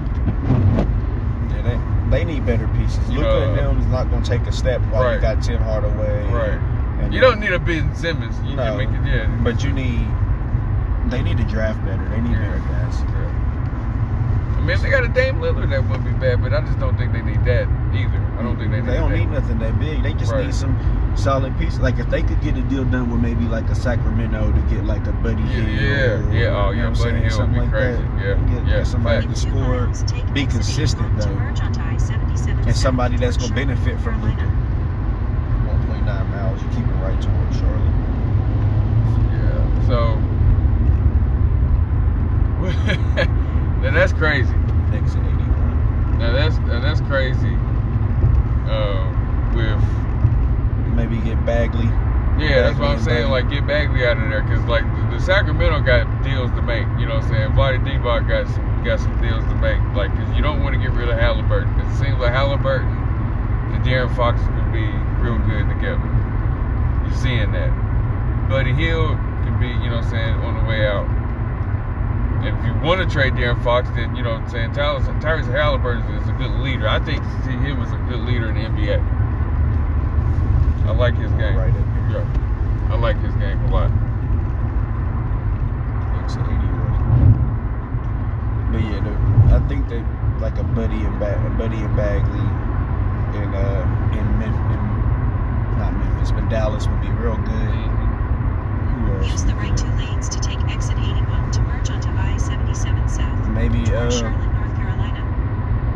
[1.50, 1.62] Yeah,
[2.10, 3.06] they, they need better pieces.
[3.10, 5.14] Luka know, and them is not going to take a step while Right.
[5.16, 6.24] you got Tim Hardaway.
[6.32, 6.58] Right.
[7.02, 8.34] And You don't need a Ben Simmons.
[8.48, 8.64] You No.
[8.64, 9.26] can make it, yeah.
[9.44, 10.06] But you need.
[11.10, 12.02] They need to draft better.
[12.08, 12.48] They need Yeah.
[12.48, 13.02] better guys.
[14.64, 14.72] Yeah.
[14.72, 16.78] I mean, if they got a Dame Lillard, that would be bad, but I just
[16.78, 18.20] don't think they need that either.
[18.38, 18.92] I don't think they need that.
[18.92, 19.18] They don't that.
[19.18, 20.02] need nothing that big.
[20.02, 20.46] They just Right.
[20.46, 20.74] need some
[21.16, 21.80] solid pieces.
[21.80, 24.84] Like if they could get a deal done with maybe like a Sacramento to get
[24.86, 25.68] like a Buddy Yeah, Hield.
[25.68, 26.32] yeah, or, yeah.
[26.32, 27.14] Oh, you know yeah, what I'm Buddy saying?
[27.16, 28.02] Hield would Something be like crazy.
[28.02, 28.24] That.
[28.24, 28.76] Yeah, Get, yeah.
[28.78, 29.34] get somebody Fact.
[29.34, 30.32] to score.
[30.32, 31.34] be consistent, 81 to though.
[31.34, 34.50] merge onto I-77 And somebody that's gonna benefit from Charlotte, Luka.
[35.68, 36.62] 1.9 miles.
[36.62, 37.92] You keep it right towards Charlotte.
[39.30, 39.86] Yeah.
[39.88, 40.18] So,
[43.84, 44.54] now that's crazy.
[44.92, 46.18] Exit 81.
[46.18, 47.54] Now that's now that's crazy.
[48.72, 49.82] Um, with
[50.94, 51.86] Maybe get Bagley.
[52.38, 53.24] Yeah, that's what I'm saying.
[53.24, 56.62] and Like, get Bagley out of there, cause like the, the Sacramento got deals to
[56.62, 56.86] make.
[56.98, 57.50] You know what I'm saying?
[57.52, 59.78] Vlade Divac got some got some deals to make.
[59.94, 62.88] Like, cause you don't want to get rid of Halliburton, cause it seems like Halliburton
[62.88, 64.86] and De'Aaron Fox could be
[65.22, 66.08] real good together.
[67.04, 67.70] You're seeing that.
[68.48, 71.06] Buddy Hield could be, you know what I'm saying, on the way out.
[72.36, 75.20] And if you want to trade De'Aaron Fox, then you know what I'm saying, Tyrese,
[75.22, 76.88] Tyrese Halliburton is a good leader.
[76.88, 78.98] I think him as a good leader in the NBA.
[80.86, 81.56] I like his game.
[81.56, 81.72] Right.
[82.12, 82.24] Yeah.
[82.90, 83.90] I like his game a lot.
[86.22, 86.94] Exit 81.
[88.70, 90.04] But yeah, I think that
[90.40, 92.44] like a Buddy and ba- a Buddy and Bagley
[93.38, 94.80] in uh in Memphis, in,
[95.78, 97.93] not Memphis, but Dallas would be real good.
[99.18, 99.32] Who else?
[99.32, 103.80] Use the right two lanes to take exit 81 to merge onto I-77 south Maybe
[103.94, 105.22] uh, Charlotte, North Carolina.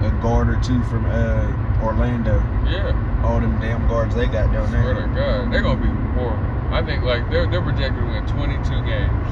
[0.07, 2.37] a guard or two from uh, Orlando.
[2.67, 3.23] Yeah.
[3.25, 5.09] All them damn guards they got down Swear to there.
[5.43, 6.45] God, they're gonna be horrible.
[6.75, 9.29] I think like they're they're projected to win 22 games.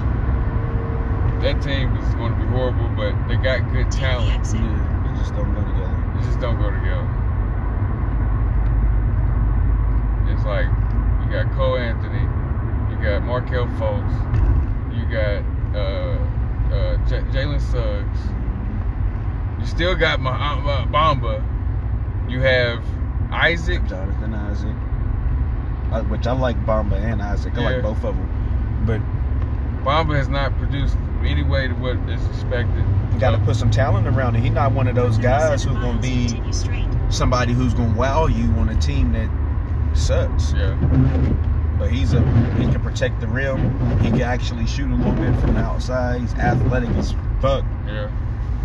[1.42, 4.32] That team is going to be horrible, but they got good Take the talent.
[4.40, 4.58] exit.
[4.58, 6.12] Yeah, they just don't go together.
[6.16, 7.06] They just don't go together.
[10.32, 10.66] It's like
[11.22, 12.25] you got Cole Anthony, you
[13.06, 14.12] got Markelle Fultz,
[14.96, 15.44] you got
[15.76, 16.18] uh,
[16.74, 18.18] uh, J- Jalen Suggs.
[19.60, 21.40] You still got my uh, Bamba.
[22.28, 22.84] You have
[23.30, 23.84] Isaac.
[23.86, 24.74] Jonathan Isaac,
[25.92, 27.56] uh, which I like Bamba and Isaac.
[27.56, 27.70] I Yeah.
[27.70, 28.82] like both of them.
[28.86, 29.00] But
[29.84, 32.84] Bamba has not produced any way to what is expected.
[33.12, 34.40] you got to put some talent around it.
[34.42, 36.42] He's not one of those guys who's going to be
[37.10, 39.30] somebody who's going to wow you on a team that
[39.96, 40.52] sucks.
[40.52, 40.74] Yeah,
[41.78, 42.20] But he's a
[42.56, 43.78] he can protect the rim.
[44.00, 46.20] He can actually shoot a little bit from the outside.
[46.20, 47.64] He's athletic as fuck.
[47.86, 48.10] yeah,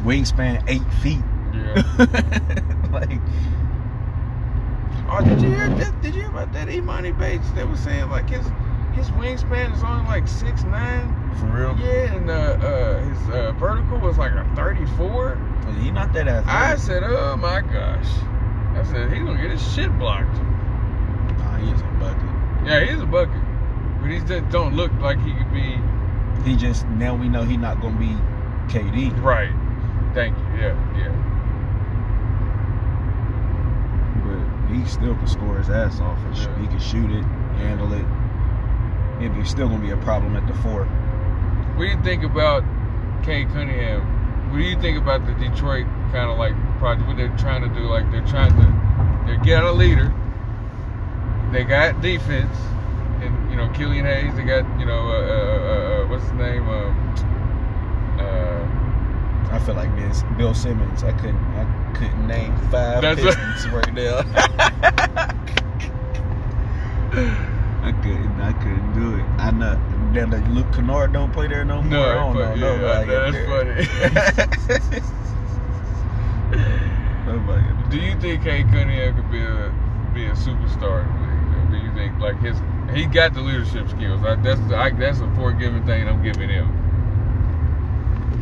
[0.04, 1.20] Wingspan eight feet.
[1.54, 1.84] yeah.
[2.92, 3.20] like
[5.14, 6.02] Oh, did you hear that?
[6.02, 7.50] Did you hear about that Emoni Bates?
[7.52, 8.46] They were saying like his
[8.94, 11.06] his wingspan is only like six nine.
[11.38, 11.78] for real.
[11.78, 15.38] Yeah, and uh, uh, his uh, vertical was like a thirty four.
[15.82, 16.50] He not that athletic.
[16.50, 18.08] I said, oh my gosh.
[18.74, 20.34] I said he's gonna get his shit blocked.
[21.40, 21.82] Nah, he is.
[22.66, 23.34] Yeah, he's a bucket,
[24.02, 25.78] but he just don't look like he could be
[26.44, 28.16] He just now we know he not gonna be
[28.72, 29.12] KD.
[29.22, 29.52] right.
[30.14, 30.44] Thank you.
[30.60, 31.12] Yeah, yeah.
[34.24, 36.58] But he still can score his ass off and Yeah.
[36.60, 37.24] he can shoot it,
[37.58, 38.06] handle it.
[39.20, 40.86] It'd be still gonna be a problem at the four.
[41.76, 42.64] What do you think about
[43.24, 44.02] Cade Cunningham?
[44.50, 47.08] What do you think about the Detroit kind of like project?
[47.08, 47.82] What they're trying to do?
[47.88, 48.74] Like they're trying to
[49.28, 50.12] they get a leader.
[51.52, 52.56] They got defense,
[53.22, 54.34] and you know Killian Hayes.
[54.36, 56.68] They got you know uh, uh, uh, uh, what's his name?
[56.70, 57.16] Um,
[58.18, 61.04] uh, I feel like this Bill Simmons.
[61.04, 64.20] I couldn't I couldn't name five That's Pistons right now.
[67.84, 69.26] I couldn't I couldn't do it.
[69.38, 69.76] I know
[70.14, 71.92] now that Luke Kennard don't play there no more.
[71.92, 73.36] No, I don't but know yeah, nobody that's
[74.88, 75.02] there.
[77.26, 77.90] nobody.
[77.90, 79.74] do you think Cade Cunningham could be a
[80.14, 81.06] be a superstar
[82.02, 82.58] think like his
[82.96, 84.24] he got the leadership skills?
[84.24, 86.68] I, that's I, that's a forgiving thing I'm giving him.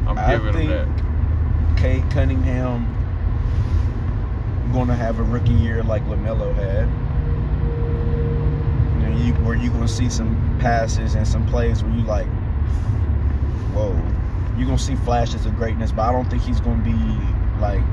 [0.08, 1.78] I'm I giving think him that.
[1.78, 2.96] Cade Cunningham
[4.72, 6.88] gonna have a rookie year like LaMelo had.
[9.20, 12.28] you where you gonna see some passes and some plays where you like,
[13.74, 13.94] whoa,
[14.58, 15.92] you gonna see flashes of greatness.
[15.92, 16.94] But I don't think he's gonna be
[17.60, 17.84] like.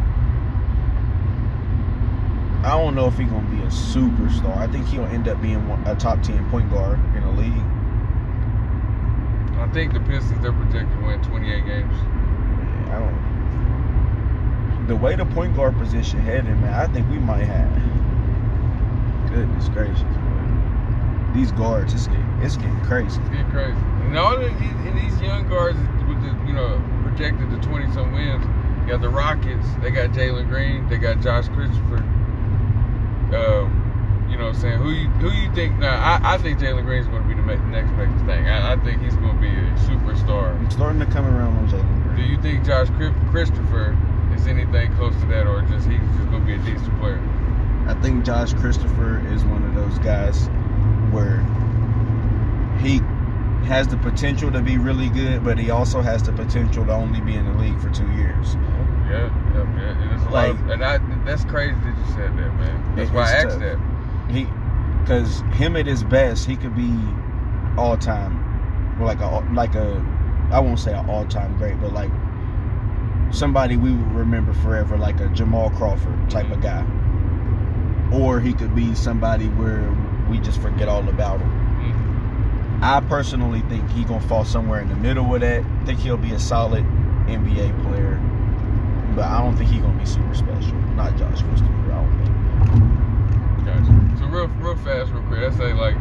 [2.64, 4.56] I don't know if he's gonna be a superstar.
[4.56, 7.64] I think he'll end up being one, a top ten point guard in the league.
[9.58, 11.94] I think the Pistons they're projected to win 28 games.
[12.88, 14.86] I don't.
[14.86, 17.72] The way the point guard position headed, man, I think we might have.
[19.32, 21.32] Goodness gracious, man.
[21.34, 23.20] These guards, it's getting, it's getting crazy.
[23.20, 23.78] It's getting crazy.
[24.06, 27.92] And all of these, and these young guards with the you know projected to 20
[27.92, 28.44] some wins.
[28.82, 29.66] You got the Rockets.
[29.82, 30.88] They got Jalen Green.
[30.88, 32.04] They got Josh Christopher.
[33.34, 35.78] Um, you know, what I'm saying who you who you think?
[35.78, 38.48] Now, I, I think Jalen Green's going to be the next biggest thing.
[38.48, 40.56] I, I think he's going to be a superstar.
[40.56, 43.96] I'm starting to come around on Jalen Do you think Josh Chri- Christopher
[44.34, 47.22] is anything close to that, or just he's just going to be a decent player?
[47.86, 50.48] I think Josh Christopher is one of those guys
[51.12, 51.38] where
[52.80, 52.98] he
[53.66, 57.20] has the potential to be really good, but he also has the potential to only
[57.20, 58.56] be in the league for two years.
[59.08, 60.02] Yeah, yeah, yeah.
[60.02, 62.96] And, it's a lot of, Like- and I, that's crazy that you said that, man.
[62.96, 63.60] That's why I asked tough.
[63.60, 63.78] that.
[64.30, 64.46] He,
[65.00, 66.92] because him at his best, he could be
[67.78, 68.42] all time,
[69.00, 70.04] like a like a,
[70.50, 72.10] I won't say an all time great, but like
[73.30, 76.84] somebody we will remember forever, like a Jamal Crawford type of guy.
[78.12, 79.94] Or he could be somebody where
[80.30, 81.50] we just forget all about him.
[81.50, 82.82] Mhm.
[82.82, 85.62] I personally think he gonna fall somewhere in the middle of that.
[85.64, 86.84] I think he'll be a solid
[87.28, 88.20] NBA player,
[89.16, 90.76] but I don't think he gonna be super special.
[90.94, 91.92] Not Josh Christopher.
[91.92, 93.66] I don't think.
[93.66, 94.18] Gotcha.
[94.20, 95.40] So real, real fast, real quick.
[95.40, 95.96] Let's say like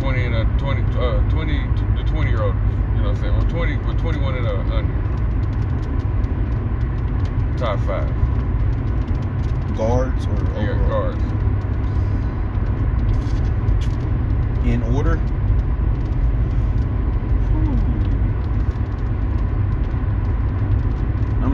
[0.00, 1.52] twenty and a 20, uh, 20
[1.98, 2.54] to twenty year old.
[2.54, 3.34] You know what I'm saying?
[3.34, 4.96] Or twenty, or twenty-one and a under.
[7.58, 8.08] Top five.
[9.76, 10.88] Guards or Yeah, overall?
[11.12, 11.22] guards.
[14.66, 15.16] in order.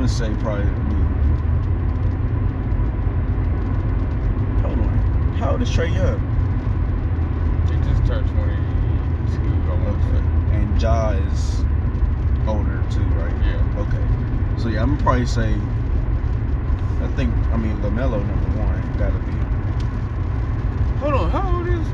[0.07, 0.63] Gonna say probably.
[0.63, 0.67] I
[4.63, 5.35] hold on.
[5.37, 6.21] How old is Trae Young?
[7.67, 9.51] He just turned twenty-two.
[9.69, 10.23] I want to say.
[10.55, 11.65] And Ja is
[12.47, 13.35] older too, right?
[13.45, 13.83] Yeah.
[13.83, 14.63] Okay.
[14.63, 15.53] So yeah, I'm gonna probably say.
[17.03, 19.33] I think I mean LaMelo number one gotta be.
[21.01, 21.85] Hold on, how old is?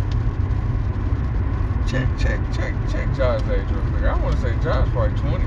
[1.90, 4.04] Check, check, check, check Josh's age real quick.
[4.04, 5.46] I want to say Josh probably 20.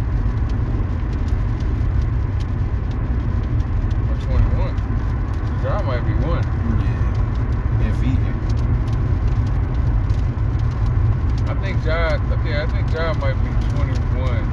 [4.31, 4.75] Or 21.
[5.63, 6.43] Josh might be one.
[6.81, 7.89] Yeah.
[7.89, 8.11] If he.
[11.49, 14.45] I think Josh, yeah, I think Josh might be 21.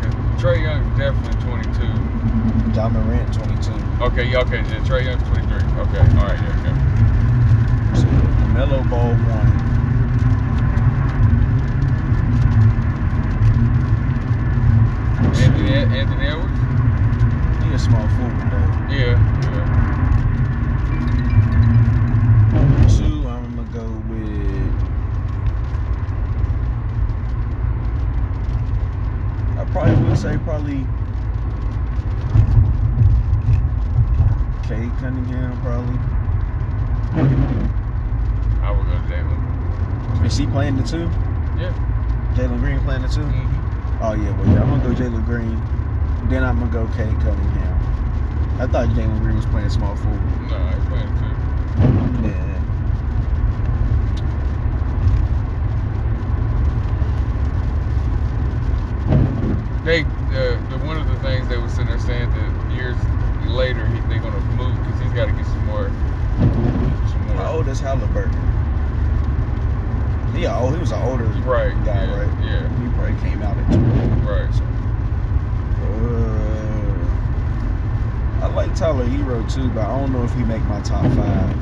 [0.00, 2.72] 'Cause Trae Young's definitely 22.
[2.74, 3.72] John Morant 22.
[4.02, 5.56] Okay, yeah, okay, yeah, Trae Young's 23.
[5.56, 7.94] Okay, all right, yeah, yeah.
[7.94, 8.06] So
[8.52, 9.50] Melo Ball one.
[15.36, 16.53] Anthony, Anthony Edwards?
[17.76, 18.70] Small forward though.
[18.88, 19.66] Yeah, yeah.
[22.88, 24.72] Two, I'm gonna go with.
[29.58, 30.86] I probably would say probably.
[34.68, 35.98] Cade Cunningham probably.
[38.62, 40.24] I would go Jalen.
[40.24, 41.10] Is he playing the two?
[41.58, 41.72] Yeah.
[42.34, 44.00] Jalen Green playing the 2 Mhm.
[44.00, 45.60] Oh yeah, well yeah, I'm gonna go Jalen Green.
[46.28, 48.60] Then I'm gonna go Cade Cunningham.
[48.60, 50.20] I thought Jalen Green was playing small forward.
[50.50, 52.28] No, he's playing two.
[52.28, 52.60] Yeah.
[59.84, 62.96] They, uh, the, one of the things they were sitting there saying that years
[63.46, 65.88] later he, they're gonna move because he's got to get some more,
[67.10, 67.36] some more.
[67.36, 68.32] How old is Halliburton?
[70.34, 71.74] Yeah, oh, he was an older Right.
[71.84, 72.44] guy, yeah, right?
[72.44, 72.68] Yeah.
[72.82, 73.84] He probably came out at 20.
[74.24, 74.48] Right.
[74.50, 74.73] Uh,
[78.44, 81.56] I like Tyler Herro too, but I don't know if he make my top five.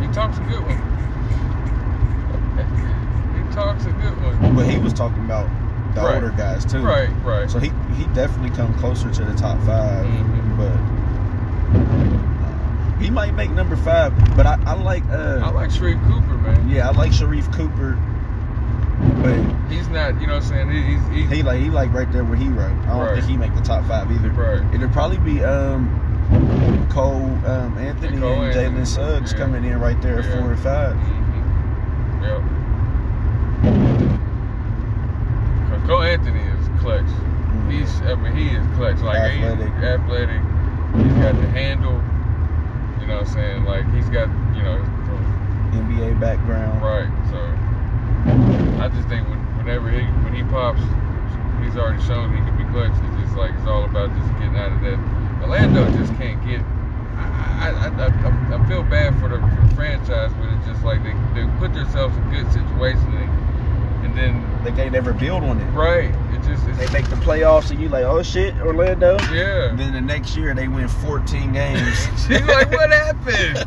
[0.00, 0.76] He talks a good one.
[3.48, 4.54] he talks a good one.
[4.54, 5.48] But he was talking about
[5.94, 6.14] the Right.
[6.16, 6.82] older guys too.
[6.82, 7.08] Right.
[7.24, 7.50] Right.
[7.50, 10.56] So he he definitely come closer to the top 5 Mhm.
[10.58, 10.76] but
[11.78, 14.12] uh, he might make number five.
[14.36, 16.68] But I, I like uh I like Sharife Cooper, man.
[16.68, 17.96] yeah I like Sharife Cooper,
[19.22, 19.38] but
[19.70, 20.70] He's not, you know what I'm saying?
[20.70, 22.70] He, he's, he's, he like he like right there where he wrote.
[22.82, 23.14] I don't Right.
[23.14, 24.30] think he make the top five either.
[24.30, 24.74] right.
[24.74, 25.88] It'll probably be um
[26.90, 29.38] Cole um, Anthony And Cole and Jalen Suggs yeah.
[29.38, 30.40] coming in right there at Yeah.
[30.40, 32.24] four and 5 Mm-hmm.
[32.24, 32.42] Yep.
[35.70, 37.06] Cause Cole Anthony is clutch.
[37.68, 38.98] He's, I mean, he is clutch.
[39.00, 39.74] Like Athletic.
[39.74, 40.40] He, athletic.
[40.96, 41.92] He's got the handle.
[43.00, 43.64] You know know what I'm saying?
[43.64, 44.78] Like he's got, you know,
[45.72, 46.82] NBA background.
[46.82, 47.08] right.
[47.30, 47.38] So
[48.80, 50.80] I just think when, whenever he when he pops,
[51.62, 52.92] he's already shown he can be clutch.
[52.92, 54.98] It's just like it's all about just getting out of that.
[55.42, 56.60] Orlando just can't get.
[57.16, 60.82] I I, I, I, I feel bad for the, for the franchise, but it's just
[60.84, 65.44] like they, they put themselves in good situations, and, and then They can't never build
[65.44, 65.64] on it.
[65.70, 69.16] right, it just it's, They make the playoffs and you like, oh shit, Orlando.
[69.32, 69.68] yeah.
[69.70, 71.96] And then the next year they win 14 games.
[72.26, 73.64] She's like, what happened?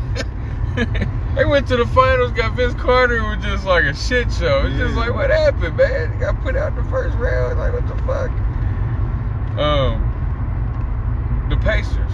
[1.36, 4.66] They went to the finals, got Vince Carter, it was just like a shit show.
[4.66, 6.14] It's just like, what happened, man?
[6.14, 7.60] He got put out in the first round.
[7.60, 8.32] Like, what the fuck?
[9.60, 10.00] Um,
[11.50, 12.12] the Pacers.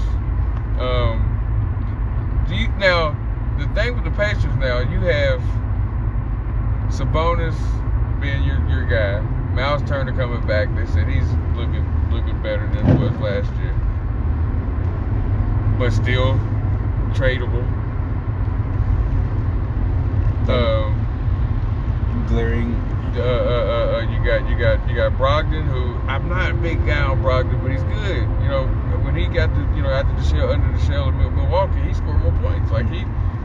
[0.79, 3.15] Um, do you now?
[3.59, 5.39] The thing with the Pacers now, you have
[6.89, 7.55] Sabonis
[8.19, 9.19] being your your guy.
[9.53, 10.73] Miles Turner coming back.
[10.75, 13.75] They said he's looking looking better than he was last year,
[15.77, 16.39] but still
[17.13, 17.80] tradable.
[20.49, 22.73] Um, Glaring.
[23.15, 26.53] uh, uh, uh, uh, you got you got you got Brogdon, who I'm not a
[26.53, 28.23] big guy on Brogdon, but he's good.
[28.41, 28.67] You know,
[29.03, 31.93] when he got the you know after the shell under the shell of Milwaukee, he
[31.93, 32.71] scored more points.
[32.71, 32.99] Like he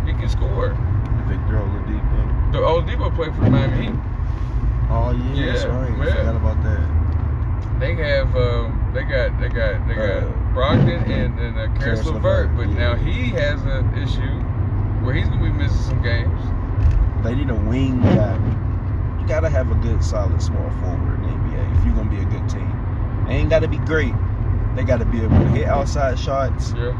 [0.06, 0.70] he can score.
[1.26, 2.52] Victor Oladipo.
[2.52, 3.94] The Oladipo played for Miami Heat.
[4.88, 5.90] Oh yeah, that's Yeah, right.
[6.00, 7.80] I forgot about that.
[7.80, 12.04] They have um, they got they got they got Uh, Brogdon and and uh, Caris
[12.06, 12.74] LeVert, but yeah.
[12.74, 14.40] now he has an issue
[15.04, 16.40] where he's gonna be missing some games.
[17.26, 18.38] They need a wing guy.
[19.20, 22.18] You gotta have a good, solid, small forward in the NBA if you're gonna be
[22.18, 22.72] a good team.
[23.26, 24.14] They ain't gotta be great.
[24.76, 26.92] They gotta be able to hit outside shots, Yeah.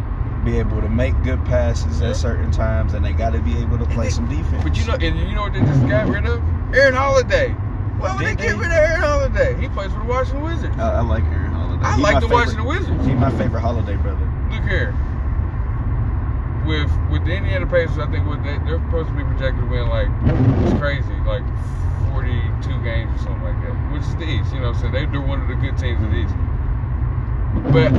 [0.45, 2.09] be able to make good passes Yeah.
[2.09, 4.65] at certain times, and they gotta be able to play they- some defense.
[4.65, 6.43] But you know, and you know what they just got rid of?
[6.75, 7.55] Aaron Holiday.
[7.99, 8.55] Why would they Did get they?
[8.57, 9.57] rid of Aaron Holiday?
[9.61, 10.77] He plays for the Washington Wizards.
[10.79, 11.85] I, I like Aaron Holiday.
[11.85, 13.07] I He like the favorite- Washington Wizards.
[13.07, 14.27] He's my favorite Holiday brother.
[14.51, 14.93] Look here.
[16.67, 19.71] With with the Indiana Pacers, I think what they, they're supposed to be projected to
[19.71, 20.09] win like
[20.67, 21.45] it's crazy, like
[22.11, 23.75] 42 games or something like that.
[23.93, 24.73] Which is the East, you know.
[24.73, 26.35] So they, they're one of the good teams in the East.
[27.73, 27.93] But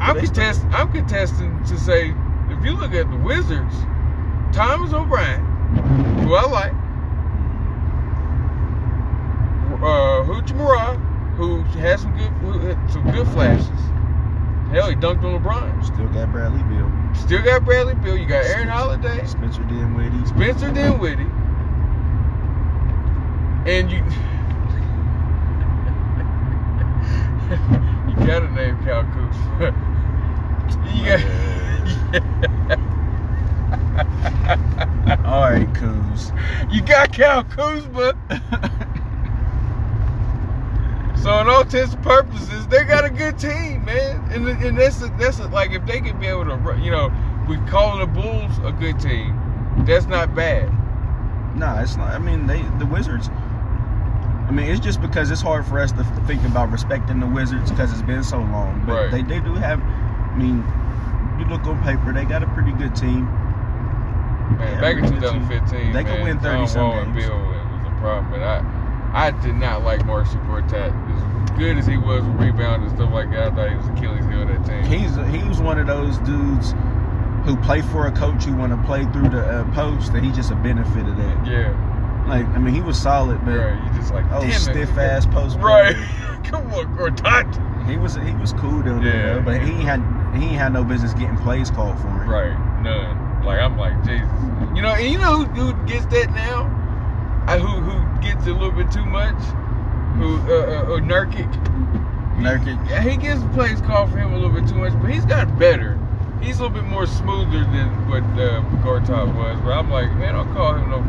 [0.00, 2.14] I'm contest, I'm contesting to say
[2.48, 3.74] if you look at the Wizards,
[4.52, 5.44] Thomas O'Brien,
[6.24, 6.72] who I like,
[9.82, 10.96] uh, Hachimura,
[11.36, 13.68] who has some good who some good flashes.
[14.72, 15.84] Hell, he dunked on LeBron.
[15.84, 16.90] Still got Bradley Beal.
[17.14, 18.16] Still got Bradley Beal.
[18.16, 20.24] You got Aaron Holiday, Spencer Dinwiddie.
[20.24, 21.26] Spencer Dinwiddie,
[23.70, 23.98] and you.
[28.08, 29.74] you gotta name Kyle Kuzma.
[30.94, 31.20] you got.
[35.26, 36.32] All right, Kuz.
[36.72, 38.14] you got Kyle Kuzma.
[41.22, 44.20] So in all intents and purposes, they got a good team, man.
[44.32, 47.12] And, and that's a, that's a, like if they could be able to, you know,
[47.48, 49.38] we call the Bulls a good team.
[49.86, 50.68] That's not bad.
[51.56, 52.08] Nah, it's not.
[52.12, 53.28] I mean, they the Wizards.
[53.28, 57.70] I mean, it's just because it's hard for us to think about respecting the Wizards
[57.70, 58.82] because it's been so long.
[58.84, 59.10] But Right.
[59.10, 59.80] they, they do have.
[59.80, 60.64] I mean,
[61.38, 63.24] you look on paper, they got a pretty good team.
[64.58, 65.48] Man, Yeah, back in really good team.
[65.48, 67.14] 2015, They could win 30 John some Wall and.
[67.14, 68.58] Beal was a problem, but I,
[69.12, 70.92] I did not like Marcin Gortat.
[71.44, 73.86] As good as he was with rebound and stuff like that, I thought he was
[73.88, 74.84] Achilles heel of that team.
[74.84, 76.74] He's he was one of those dudes
[77.44, 80.30] who play for a coach who want to play through the uh, post, and he
[80.32, 81.46] just a benefit of that.
[81.46, 83.84] yeah, Like, I mean, he was solid, but right.
[83.92, 84.54] You just like oh, damn it.
[84.60, 85.58] stiff ass post.
[85.58, 85.94] Right.
[86.44, 87.86] Come on, Gortat.
[87.88, 89.34] He was he was cool there, Yeah.
[89.34, 90.00] though, but he ain't had
[90.40, 92.28] he had no business getting plays called for him.
[92.30, 93.44] Right, none.
[93.44, 94.28] Like I'm like Jesus.
[94.74, 96.70] You know, and you know who, who gets that now?
[97.48, 99.36] I, who who gets a little bit too much?
[100.16, 101.50] Who uh, uh, uh Nurkic.
[102.36, 102.88] Nurkic.
[102.88, 105.58] Yeah, he gets plays called for him a little bit too much, but he's got
[105.58, 105.98] better.
[106.40, 109.60] He's a little bit more smoother than what uh, Gortat was.
[109.60, 111.00] But I'm like, man, don't call him no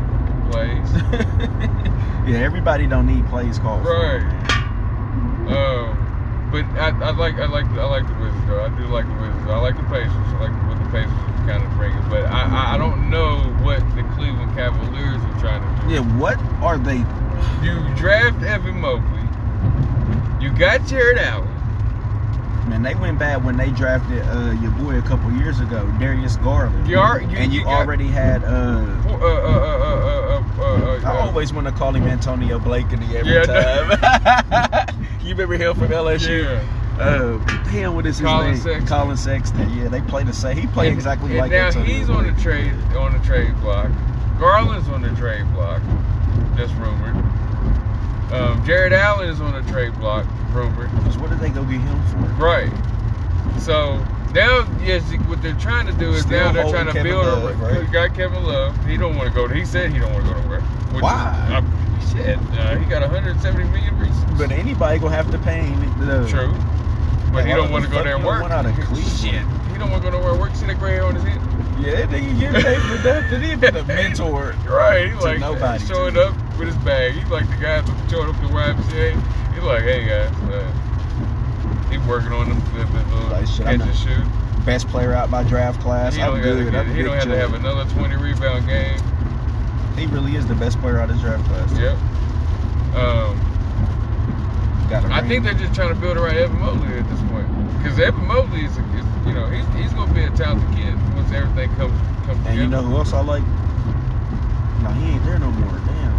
[0.50, 0.92] plays.
[2.28, 3.84] yeah, everybody don't need plays called.
[3.84, 4.22] Right.
[5.48, 8.64] Um, but I, I like I like I like the Wizards though.
[8.64, 9.50] I do like the Wizards.
[9.50, 10.12] I like the Pacers.
[10.14, 12.00] I like what the Pacers are kind of bringing.
[12.08, 15.94] But I, I I don't know what the Cleveland Cavaliers are trying to do.
[15.94, 16.98] Yeah, what are they?
[17.62, 19.20] You draft Evan Mobley.
[20.40, 21.48] You got Jarrett Allen.
[22.68, 26.36] Man, they went bad when they drafted uh, your boy a couple years ago, Darius
[26.36, 26.88] Garland.
[26.88, 28.42] You are- you- and you, you already had.
[28.42, 32.58] Uh, Uh, uh, uh, uh, uh, uh, uh, I always want to call him Antonio
[32.58, 34.88] Blakeney every Yeah, time.
[35.22, 36.44] you remember him from LSU?
[36.44, 36.64] yeah.
[36.98, 37.38] Uh,
[37.72, 38.56] damn, what is his Collin name?
[38.60, 38.86] Sexton.
[38.86, 39.76] Collin Sexton.
[39.78, 40.56] Yeah, they play the same.
[40.56, 43.58] He played And- exactly and like now Antonio he's on the trade on the trade
[43.60, 43.90] block.
[44.38, 45.82] Garland's on the trade block.
[46.56, 47.14] That's rumored.
[48.32, 50.26] Um, Jarrett Allen is on the trade block.
[50.52, 50.90] Rumored.
[50.96, 52.18] Because what did they go get him for?
[52.42, 52.72] Right.
[53.60, 57.12] So Now, yes, what they're trying to do is Still now they're trying to Kevin
[57.12, 57.64] build Love, a.
[57.80, 57.92] right?
[57.92, 58.84] Got Kevin Love.
[58.86, 59.46] He don't want to go.
[59.46, 60.60] He said he don't want to go nowhere.
[61.00, 61.62] Why?
[62.00, 64.24] Is, uh, shit, uh, he got 170 million reasons.
[64.38, 65.80] But anybody gonna have to pay him.
[66.04, 66.52] The, True.
[67.34, 68.48] But he don't want to go there and work.
[68.50, 68.74] out of
[69.20, 69.42] Shit.
[69.72, 70.54] He don't want to go nowhere and work.
[70.54, 71.40] See that gray hair on his head?
[71.80, 73.42] Yeah, nigga, get paid for nothing.
[73.42, 74.54] He been a mentor.
[74.64, 75.08] Right.
[75.08, 77.14] He like nobody, showing up with his bag.
[77.14, 79.52] He's like the guy showing up to YMCA.
[79.52, 83.80] He's like, hey guys, uh, he's working on them the, the, the Like, shit, catch
[83.80, 84.64] and shoot.
[84.64, 86.14] Best player out my draft class.
[86.14, 86.70] He I'm good.
[86.72, 89.00] to, I'm get, he don't have to have another 20 rebound game.
[89.98, 91.78] He really is the best player out of his draft class.
[91.78, 91.98] Yep.
[92.96, 93.53] Um,
[94.94, 97.50] Got a I think they're just trying to build around Evan Mobley at this point.
[97.78, 100.94] Because Evan Mobley is, is, you know, he's, he's going to be a talented kid
[101.18, 101.90] once everything comes
[102.26, 102.94] comes And you know together.
[102.94, 103.42] who else I like?
[104.86, 105.74] No, he ain't there no more.
[105.82, 106.14] Damn.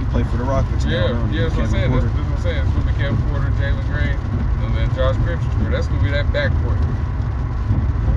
[0.00, 0.84] He played for the Rockets.
[0.84, 1.36] now, Yeah, he?
[1.36, 1.90] yeah, that's what I'm saying.
[1.92, 2.16] That's, Porter.
[2.16, 2.62] that's what I'm saying.
[2.64, 4.16] It's going to be Kevin Porter, Jalen Green,
[4.64, 5.70] and then Josh Grimstrom.
[5.70, 6.80] That's going to be that backcourt.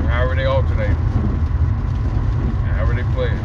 [0.08, 0.96] However they alternate.
[2.74, 3.44] However they play it.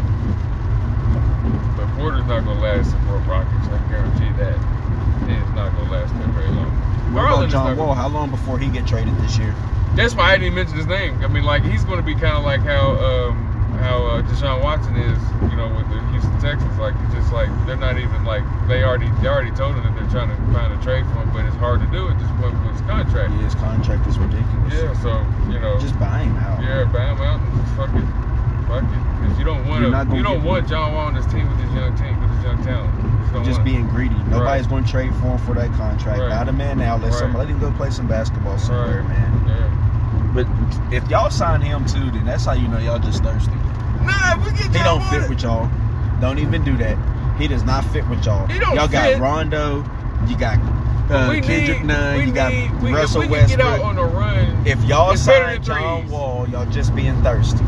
[1.76, 3.66] But Porter's not going to last for Rockets.
[3.66, 4.56] I guarantee that.
[5.28, 6.70] He's not to last there very long.
[7.12, 7.94] What Garland about John gonna- Wall?
[7.94, 9.54] How long before he get traded this year?
[9.94, 11.22] That's why I didn't even mention his name.
[11.22, 13.36] I mean, like he's going to be kind of like how um,
[13.84, 15.18] how uh, Deshaun Watson is,
[15.50, 16.78] you know, with the Houston Texans.
[16.78, 19.92] Like it's just like they're not even like they already they already told him that
[19.94, 22.30] they're trying to find a trade for him, but it's hard to do at this
[22.40, 23.30] point with his contract.
[23.36, 24.72] Yeah, his contract is ridiculous.
[24.72, 25.20] Yeah, so
[25.52, 26.62] you know, Just buy him out.
[26.64, 28.08] yeah, buy him out and just fuck it,
[28.64, 31.44] fuck it, because you don't want to you don't want John Wall on this team
[31.52, 33.20] with this young team with this young talent.
[33.22, 34.16] Just don't Just want being greedy.
[34.28, 36.20] Nobody's going to trade for him for that contract.
[36.20, 36.30] Right.
[36.30, 36.96] Buy the man now.
[36.96, 37.14] Let Right.
[37.18, 37.34] some.
[37.34, 39.08] Let him go play some basketball somewhere, Right.
[39.08, 39.44] man.
[39.46, 40.32] Yeah.
[40.34, 40.46] But
[40.94, 43.52] if y'all sign him too, then that's how you know y'all just thirsty.
[44.02, 45.28] Nah, we get He don't fit Wall.
[45.28, 45.70] with y'all.
[46.20, 46.96] Don't even do that.
[47.38, 48.46] He does not fit with y'all.
[48.46, 49.18] He don't y'all fit.
[49.18, 49.84] got Rondo.
[50.26, 50.58] You got
[51.10, 52.18] uh, we Kendrick need, Nunn.
[52.18, 53.66] we You got need, Russell we can get Westbrook.
[53.66, 54.62] out on a run.
[54.66, 56.08] if y'all sign John.
[56.08, 57.64] Wall, y'all just being thirsty.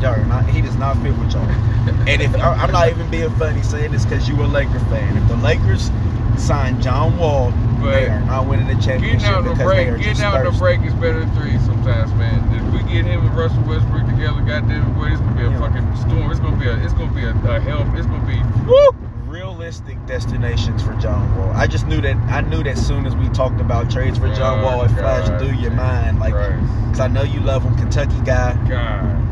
[0.00, 0.46] Y'all not.
[0.48, 1.48] He does not fit with y'all.
[1.88, 5.16] And if I'm not even being funny saying this because you a Laker fan.
[5.16, 5.90] If the Lakers
[6.38, 7.50] sign John Wall,
[7.82, 10.04] they But are not winning the championship Getting out in the because they are break,
[10.04, 12.40] getting out in the break is better than three sometimes, man.
[12.54, 15.58] If we get him and Russell Westbrook together, goddamn, boy, it's gonna be a Yeah.
[15.60, 16.30] fucking storm.
[16.30, 17.86] It's gonna be a, it's gonna be a, a hell.
[17.96, 18.90] It's gonna be Woo!
[19.26, 21.50] Realistic destinations for John Wall.
[21.54, 22.16] I just knew that.
[22.30, 25.28] I knew that soon as we talked about trades for John Oh, Wall, it flashed
[25.32, 25.40] God.
[25.40, 28.54] through your mind, like, because I know you love him, Kentucky guy.
[28.68, 29.23] God, him and Anthony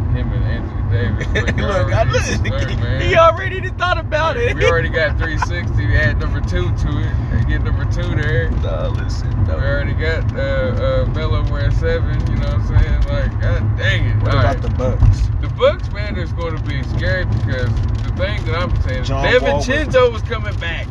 [0.92, 1.26] Davis.
[1.34, 3.00] Look, Look, I, look, look, man.
[3.00, 4.54] he already thought about it.
[4.56, 5.86] We already got 360.
[5.86, 7.12] We add number two to it.
[7.32, 8.50] They get number two there.
[8.62, 9.56] No, listen, no.
[9.56, 12.20] We already got uh, uh, Melo wearing seven.
[12.28, 13.00] You know what I'm saying?
[13.08, 14.16] Like, god dang it.
[14.22, 14.62] What All about right.
[14.62, 15.20] the Bucks?
[15.40, 17.70] The Bucks, man, is going to be scary because
[18.02, 20.86] the thing that I'm saying, John Devin Wall was- Chinzo was coming back.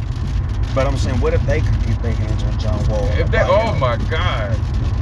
[0.73, 3.05] But I'm saying, what if they could get their hands on John Wall?
[3.19, 3.79] If they, oh him?
[3.79, 4.51] my God,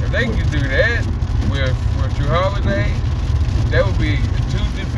[0.02, 1.06] if they could do that
[1.50, 2.92] with with Jrue Holiday,
[3.70, 4.39] that would be two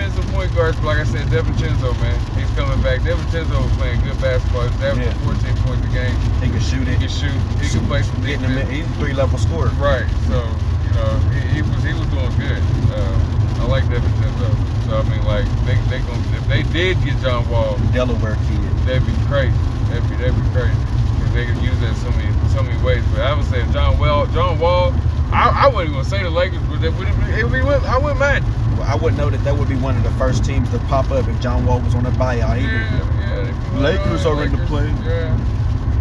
[0.03, 0.77] defensive point guards.
[0.79, 3.01] But like I said, DiVincenzo, man, he's coming back.
[3.01, 4.67] DiVincenzo was playing good basketball.
[4.69, 5.25] He's averaging Yeah.
[5.25, 6.17] 14 points a game.
[6.43, 7.39] He can shoot He can shoot.
[7.63, 8.71] He can play some Getting him defense.
[8.71, 9.71] he's a three level scorer.
[9.79, 10.07] Right.
[10.27, 12.63] So you know, he, he was he was doing good.
[12.91, 14.51] Uh, I like DiVincenzo.
[14.91, 18.61] So I mean, like they they gonna if they did get John Wall, Delaware kid.
[18.87, 19.55] that'd be crazy.
[19.89, 20.75] That'd be that'd be crazy.
[21.23, 23.05] Cause they could use that so many so many ways.
[23.13, 24.93] But I would say John Wall, John Wall.
[25.33, 28.21] I, I wouldn't even say the Lakers, but they would it would be, I wouldn't
[28.21, 28.45] mind.
[28.93, 31.11] Well, I wouldn't know that that would be one of the first teams to pop
[31.11, 32.59] up if John Wall was on a buyout.
[32.61, 32.61] Either.
[32.61, 33.43] Yeah, yeah.
[33.43, 34.87] they could- Lakers are in the play.
[35.03, 35.33] Yeah.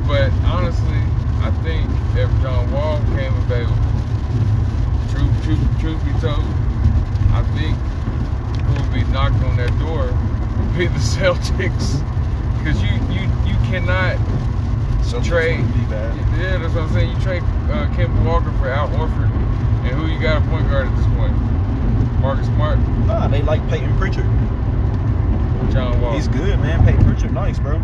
[0.06, 1.00] But honestly,
[1.40, 3.78] I think if John Wall came available,
[5.10, 6.44] truth, truth, truth be told,
[7.32, 7.78] I think
[8.68, 12.04] who would be knocking on that door would be the Celtics.
[12.60, 14.18] Because you, you, you cannot
[15.06, 15.64] So trade.
[15.74, 16.14] Be bad.
[16.38, 17.16] Yeah, that's what I'm saying.
[17.16, 20.88] You trade uh, Kemba Walker for Al Horford, and who you got a point guard
[20.88, 21.32] at this point?
[22.22, 24.26] Marcus Smart, Nah, they like Payton Pritchard.
[25.72, 26.14] John Wall.
[26.14, 26.84] He's good, man.
[26.86, 27.78] Payton Pritchard, nice, bro.
[27.78, 27.82] Yeah,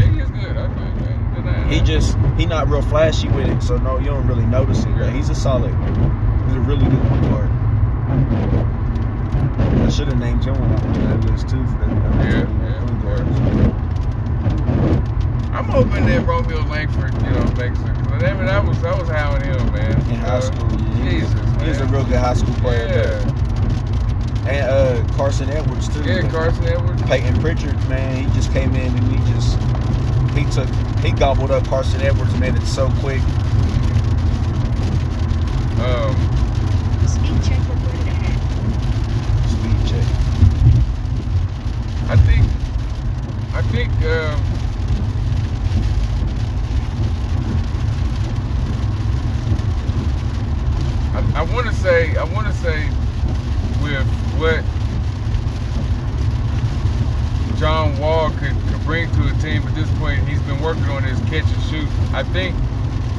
[0.00, 0.56] he is good.
[0.56, 1.00] I think.
[1.00, 1.34] man.
[1.34, 1.72] Good night.
[1.72, 4.88] He just he not real flashy with it, so no, you don't really notice it.
[4.90, 4.98] Yeah.
[4.98, 5.72] But he's a solid.
[5.74, 7.50] He's a really good point guard.
[9.82, 11.90] I should have named him on that list too for that.
[12.24, 13.38] Yeah, yeah, point guards.
[15.52, 17.94] I'm hoping that Romeo Langford, you know, makes it.
[18.08, 19.92] Cause I mean, I was, I was on him, man.
[20.10, 21.10] In high school, yeah.
[21.10, 21.32] Jesus,
[21.64, 21.72] man.
[21.74, 22.86] He's a real good high school player.
[22.86, 26.02] Yeah, but- And uh, Carson Edwards too.
[26.04, 27.02] yeah, Carson Edwards.
[27.04, 29.58] Payton Pritchard, man, he just came in and he just
[30.36, 30.68] he took
[31.02, 33.22] he gobbled up Carson Edwards, man, it's so quick.
[35.80, 36.14] Um,
[37.06, 38.38] Speed check reported ahead.
[39.50, 40.06] Speed check.
[42.10, 42.44] I think,
[43.54, 44.40] I think, um,
[51.32, 52.88] say I want to say,
[53.82, 54.06] with
[54.38, 54.62] what
[57.58, 61.02] John Wall could, could bring to a team at this point, he's been working on
[61.02, 61.88] his catch and shoot.
[62.12, 62.56] I think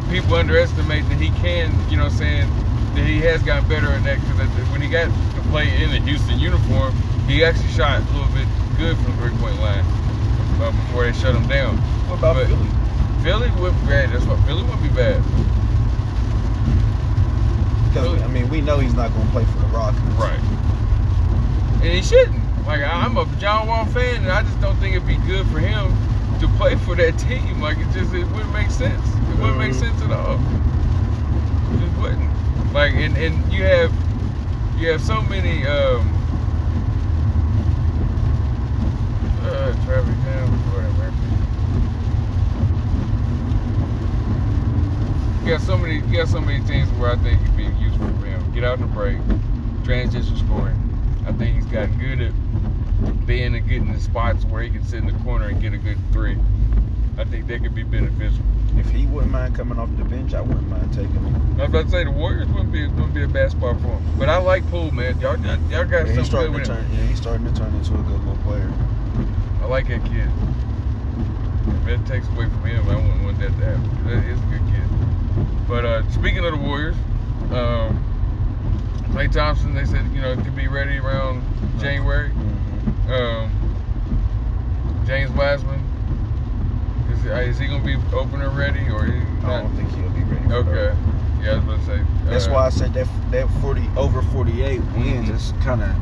[0.09, 2.49] people underestimate that he can, you know, what I'm saying
[2.95, 5.99] that he has gotten better in that because when he got to play in the
[5.99, 6.93] Houston uniform,
[7.27, 8.47] he actually shot a little bit
[8.77, 9.83] good from the three point line
[10.61, 11.75] uh, before they shut him down.
[12.07, 12.69] What about But- Philly?
[13.23, 14.11] Philly would be bad.
[14.11, 15.21] That's what Philly would be bad.
[17.95, 20.01] Because I mean, we know he's not going to play for the Rockets.
[20.19, 20.37] Right.
[21.81, 22.41] And he shouldn't.
[22.67, 25.59] Like I'm a John Wall fan, and I just don't think it'd be good for
[25.59, 25.95] him
[26.41, 27.61] to play for that team.
[27.61, 29.01] Like it just it wouldn't make sense.
[29.31, 29.79] It wouldn't make Mhm.
[29.79, 30.35] sense at all.
[30.35, 32.73] It just wouldn't.
[32.73, 33.93] Like and and you have
[34.77, 36.11] you have so many um
[39.43, 41.13] uh traffic jam whatever.
[45.45, 47.73] You got so many you got so many teams where I think it'd be useful
[47.73, 47.84] for him.
[48.55, 49.17] Get out in the break,
[49.83, 50.79] transition scoring.
[51.27, 54.99] I think he's gotten good at being and getting in spots where he can sit
[55.03, 56.37] in the corner and get a good three.
[57.17, 58.43] I think that could be beneficial.
[58.77, 61.35] If he wouldn't mind coming off the bench, I wouldn't mind taking him.
[61.59, 63.87] I was about to say the Warriors wouldn't be wouldn't be a bad spot for
[63.87, 64.19] him.
[64.19, 65.19] But I like Poole, man.
[65.19, 66.87] Y'all y'all, y'all got Yeah, he's something starting good to with him.
[66.87, 66.95] turn.
[66.97, 68.71] Yeah, he's starting to turn into a good little player.
[69.61, 70.29] I like that kid.
[71.81, 74.05] If it takes away from him, I wouldn't want that to happen.
[74.05, 75.67] That is a good kid.
[75.67, 76.95] But uh, speaking of the Warriors,
[77.51, 78.01] um,
[79.16, 81.41] Klay Thompson, they said you know it could be ready around
[81.80, 82.32] January.
[82.32, 83.11] Mm-hmm.
[83.13, 85.80] Um, James Wiseman,
[87.09, 89.05] is, uh, is he gonna be opener ready or?
[89.05, 89.61] He I not?
[89.61, 90.45] don't think he'll be ready.
[90.49, 90.72] for Okay.
[90.74, 90.97] that.
[91.41, 92.01] Yeah, I was about to say.
[92.26, 95.34] That's uh, why I said that that forty over forty eight wins Mhm.
[95.34, 95.95] is kind of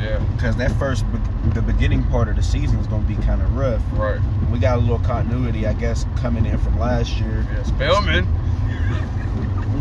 [0.00, 0.18] Yeah.
[0.34, 1.04] because that first
[1.52, 3.82] the beginning part of the season is going to be kind of rough.
[3.92, 4.20] Right.
[4.50, 7.44] We got a little continuity, I guess, coming in from last year.
[7.52, 7.62] Yeah.
[7.64, 8.26] Spellman.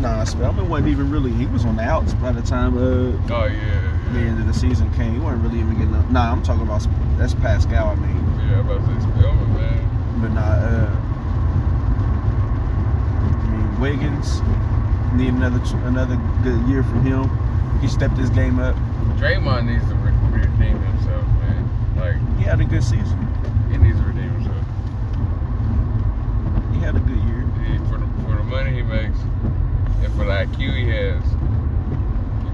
[0.02, 1.32] Nah, Spellman wasn't even really.
[1.32, 4.14] He was on the outs by the time uh, Oh yeah.
[4.14, 5.14] the end of the season came.
[5.14, 6.10] He wasn't really even getting up.
[6.12, 6.86] Nah, I'm talking about
[7.18, 7.91] that's Paschall.
[7.91, 8.16] I mean,
[8.48, 8.60] Yeah.
[8.60, 10.22] I'm about to say Spellman, man.
[10.22, 10.60] but not.
[10.60, 10.89] Uh,
[13.43, 14.41] I mean, Wiggins
[15.16, 17.30] need another another good year from him.
[17.82, 18.76] He stepped his game up.
[19.18, 21.95] Draymond needs to re- redeem himself, man.
[21.98, 23.18] Like He had a good season.
[23.72, 24.64] he needs to redeem himself.
[26.74, 27.45] He had a good year.
[27.66, 29.18] He, for the for the money he makes
[30.26, 31.24] the IQ he has,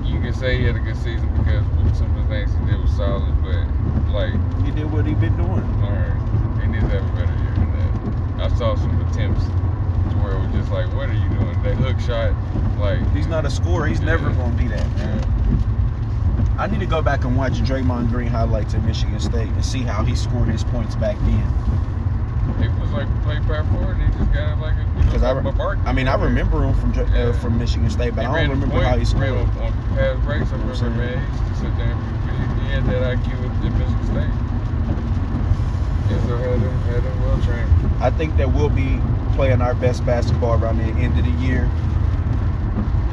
[0.05, 1.64] you can say he had a good season because
[1.97, 3.66] some of the things he did was solid, but
[4.11, 4.34] like,
[4.66, 5.64] He did what he been doing.
[5.84, 8.51] alright, he needs to have a better year than that.
[8.51, 11.61] I saw some attempts to where it was just like, what are you doing?
[11.64, 12.34] That hook shot,
[12.80, 13.88] like He's not a scorer.
[13.88, 15.20] He's never going to be that, man.
[15.20, 16.55] Yeah.
[16.59, 19.80] I need to go back and watch Draymond Green highlights at Michigan State and see
[19.82, 21.47] how he scored his points back then.
[22.62, 25.24] He was like play power forward he just got it like a, you know, Because
[25.24, 25.80] I, re-.
[25.86, 27.30] I mean, I remember him from Dra- Yeah.
[27.30, 29.32] uh, from Michigan State, but He I don't remember how he point, scored.
[29.32, 30.52] on, on pass breaks.
[30.52, 31.96] I You know what remember, I'm man, he used to sit there.
[31.96, 34.34] He, he had that IQ at, Michigan State.
[36.28, 37.70] So had him, had him well trained.
[38.04, 39.00] I think that we'll be
[39.36, 41.70] playing our best basketball around the end of the year.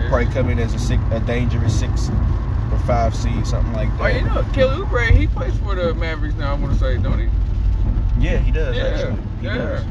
[0.08, 2.10] Probably come in as a six, a dangerous six
[2.72, 4.14] or five seed, something like Oh, that.
[4.14, 6.50] you know, Kelly Oubre, he plays for the Mavericks now.
[6.52, 7.28] I want to say, don't he?
[8.20, 9.16] Yeah, he does Yeah, actually.
[9.40, 9.54] He yeah.
[9.56, 9.82] does.
[9.82, 9.88] See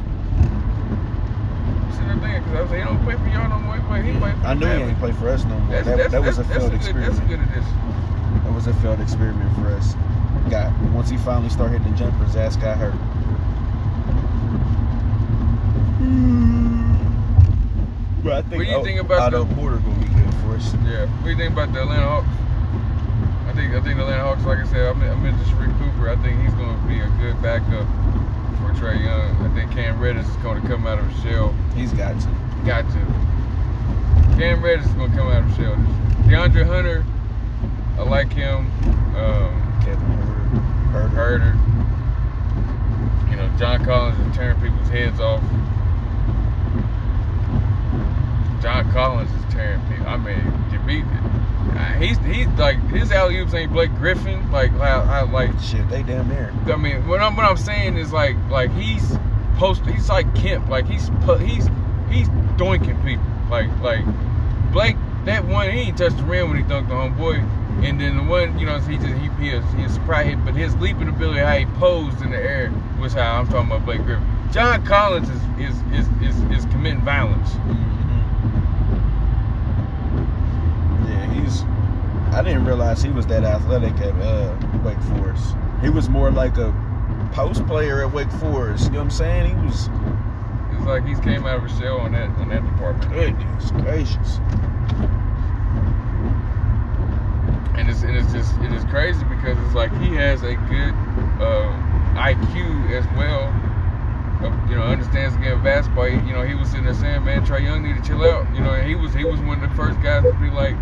[2.06, 2.44] that thing?
[2.44, 3.76] Because I was like, he don't play for y'all no more.
[3.76, 4.90] He play, he play for I the knew he Mavericks.
[4.90, 5.72] ain't play for us no more.
[5.72, 7.14] That's, that, that's, that was a failed a good, experiment.
[7.16, 8.44] That's a good addition.
[8.46, 9.96] That was a failed experiment for us.
[10.50, 12.94] Got once he finally started hitting the jumpers, ass got hurt.
[16.00, 16.96] Hmm.
[18.24, 20.34] But I think What do you O- think about Otto the- Porter gonna be good
[20.46, 20.74] for us.
[20.86, 21.06] Yeah.
[21.08, 22.28] What do you think about the Atlanta Hawks?
[23.48, 26.10] I think I think the Atlanta Hawks, like I said, I'm, I'm into Sharife Cooper.
[26.10, 27.88] I think he's going to be a good backup
[28.74, 29.36] Trae Young.
[29.46, 31.54] I think Cam Reddish is going to come out of his shell.
[31.76, 32.28] He's got to.
[32.66, 33.00] Got to.
[34.38, 35.76] Cam Reddish is going to come out of his shell.
[36.26, 37.06] DeAndre Hunter,
[37.98, 38.72] I like him.
[39.16, 40.08] Um, Kevin
[40.92, 41.10] Huerter.
[41.12, 41.56] Huerter.
[43.30, 45.44] You know, John Collins is tearing people's heads off.
[48.62, 50.08] John Collins is tearing people.
[50.08, 51.06] I mean, Jameet,
[51.76, 54.52] uh, he's he's like his alley oops ain't Blake Griffin.
[54.52, 56.54] Like how, how like Shit, they damn near.
[56.68, 59.18] I mean, what I'm what I'm saying is like like he's
[59.58, 59.86] post.
[59.86, 60.68] He's like Kemp.
[60.70, 61.08] Like he's
[61.40, 61.68] he's
[62.10, 63.26] he's doinking people.
[63.50, 64.06] Like like
[64.72, 64.98] Blake.
[65.26, 67.58] That one he ain't touched the rim when he dunked the homeboy.
[67.84, 70.54] And then the one, you know, he just he he is, he is surprised, but
[70.54, 74.04] his leaping ability, how he posed in the air, was how I'm talking about Blake
[74.04, 74.26] Griffin.
[74.52, 77.52] John Collins is is is is, is committing violence.
[81.34, 81.64] Yeah, he's.
[82.34, 85.56] I didn't realize he was that athletic at uh, Wake Forest.
[85.82, 86.72] He was more like a
[87.34, 88.86] post player at Wake Forest.
[88.86, 89.50] You know what I'm saying?
[89.58, 89.90] He was.
[90.72, 93.12] It's like he's came out of a shell on that on that department.
[93.12, 94.40] Goodness gracious.
[97.76, 100.94] and it's and it's just it is crazy because it's like he has a good
[101.42, 101.72] uh,
[102.16, 103.48] IQ as well.
[104.42, 106.06] Of, you know, understands the game of basketball.
[106.06, 108.46] He- You know, he was sitting there saying, "Man, Trae Young need to chill out."
[108.56, 110.76] You know, and he was he was one of the first guys to be like,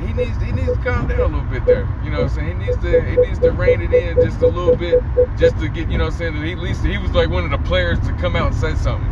[0.00, 1.88] he needs he needs to calm down a little bit there.
[2.04, 2.60] You know what I'm saying?
[2.60, 5.02] He needs to he needs to rein it in just a little bit,
[5.38, 7.50] just to get you know what I'm saying at least he was like one of
[7.50, 9.08] the players to come out and say something.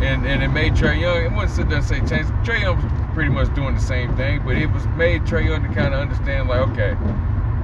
[0.00, 1.24] And and it made Trae Young.
[1.24, 2.28] It wasn't sit there and say change.
[2.46, 5.62] Trae Young was pretty much doing the same thing, but it was made Trae Young
[5.62, 6.96] to kind of understand like, okay,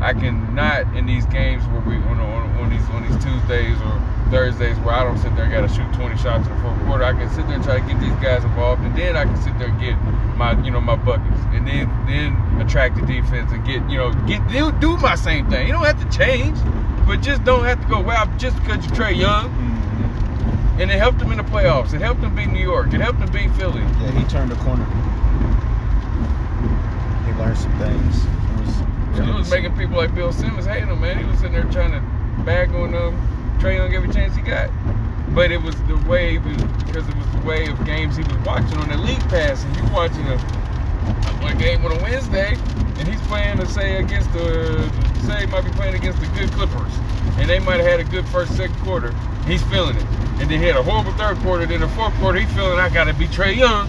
[0.01, 4.03] I cannot in these games where we on, on, on these on these Tuesdays or
[4.35, 7.05] Thursdays where I don't sit there and gotta shoot 20 shots in the fourth quarter.
[7.05, 9.37] I can sit there and try to get these guys involved, and then I can
[9.41, 9.95] sit there and get
[10.37, 14.13] my you know my buckets, and then then attract the defense and get you know
[14.27, 15.69] get do, do my same thing.
[15.69, 16.59] You don't have to change,
[17.07, 19.51] but just don't have to go wow just because you're Trae Young.
[19.51, 20.81] Mhm.
[20.81, 21.95] And it helped him in the playoffs.
[21.95, 22.93] It helped him beat New York.
[22.93, 23.83] It helped him beat Philly.
[23.83, 24.85] Yeah, he turned the corner.
[27.25, 28.25] He learned some things.
[28.25, 31.19] It was, He was making people like Bill Simmons hate him, man.
[31.19, 32.03] He was sitting there trying to
[32.43, 33.15] bag on um,
[33.59, 34.71] Trae Young every chance he got.
[35.35, 38.37] But it was the way was, because it was the way of games he was
[38.47, 39.65] watching on the league pass.
[39.65, 40.37] And you watching a,
[41.47, 42.57] a game on a Wednesday,
[42.99, 44.89] and he's playing to say against the,
[45.27, 46.93] say might be playing against the good Clippers.
[47.37, 49.13] And they might have had a good first, second quarter.
[49.47, 50.05] He's feeling it.
[50.39, 51.67] And then he had a horrible third quarter.
[51.67, 53.89] Then the fourth quarter, he's feeling I got to be Trae Young.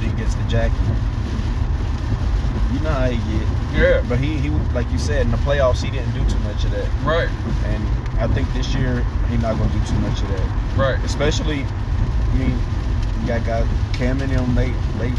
[0.00, 0.76] He gets the jacket.
[2.72, 3.48] You know how he get.
[3.78, 6.64] Yeah, But he, he, like you said, in the playoffs, he didn't do too much
[6.64, 6.88] of that.
[7.04, 7.28] right,
[7.66, 10.76] And I think this year, he's not going to do too much of that.
[10.76, 11.04] right.
[11.04, 12.58] Especially, I mean,
[13.20, 15.12] you got guys, Cam and them, they, they,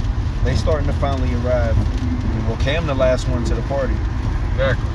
[0.44, 1.78] they starting to finally arrive.
[2.48, 3.94] Well, Cam the last one to the party.
[4.52, 4.90] Exactly.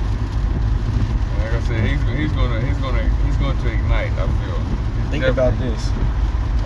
[1.39, 4.13] Like I said, he's he's gonna he's gonna he's going to ignite.
[4.13, 4.55] I feel.
[5.11, 5.31] Think Definitely.
[5.31, 5.89] about this: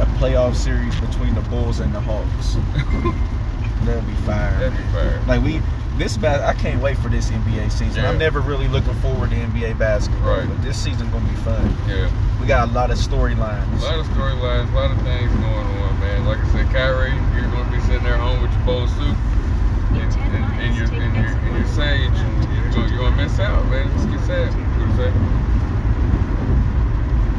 [0.01, 2.55] a playoff series between the Bulls and the Hawks.
[3.85, 4.59] That'd be fire.
[4.59, 5.21] That'd be fire.
[5.27, 5.61] Like we,
[5.99, 6.41] this bad.
[6.41, 8.03] I can't wait for this NBA season.
[8.03, 8.09] Yeah.
[8.11, 10.49] I'm never really looking forward to NBA basketball, Right.
[10.49, 11.77] but this season gonna be fun.
[11.89, 12.09] Yeah.
[12.41, 13.67] We got a lot of storylines.
[13.83, 16.25] A lot of storylines, a lot of things going on, man.
[16.27, 19.17] Like I said, Kyrie, you're gonna be sitting there home with your bowl of soup
[19.93, 22.11] and, 10 and, and your and your and your sage.
[22.55, 23.91] You're gonna, you're gonna miss out, man.
[23.99, 24.55] Just get sad.
[24.55, 25.11] What you say?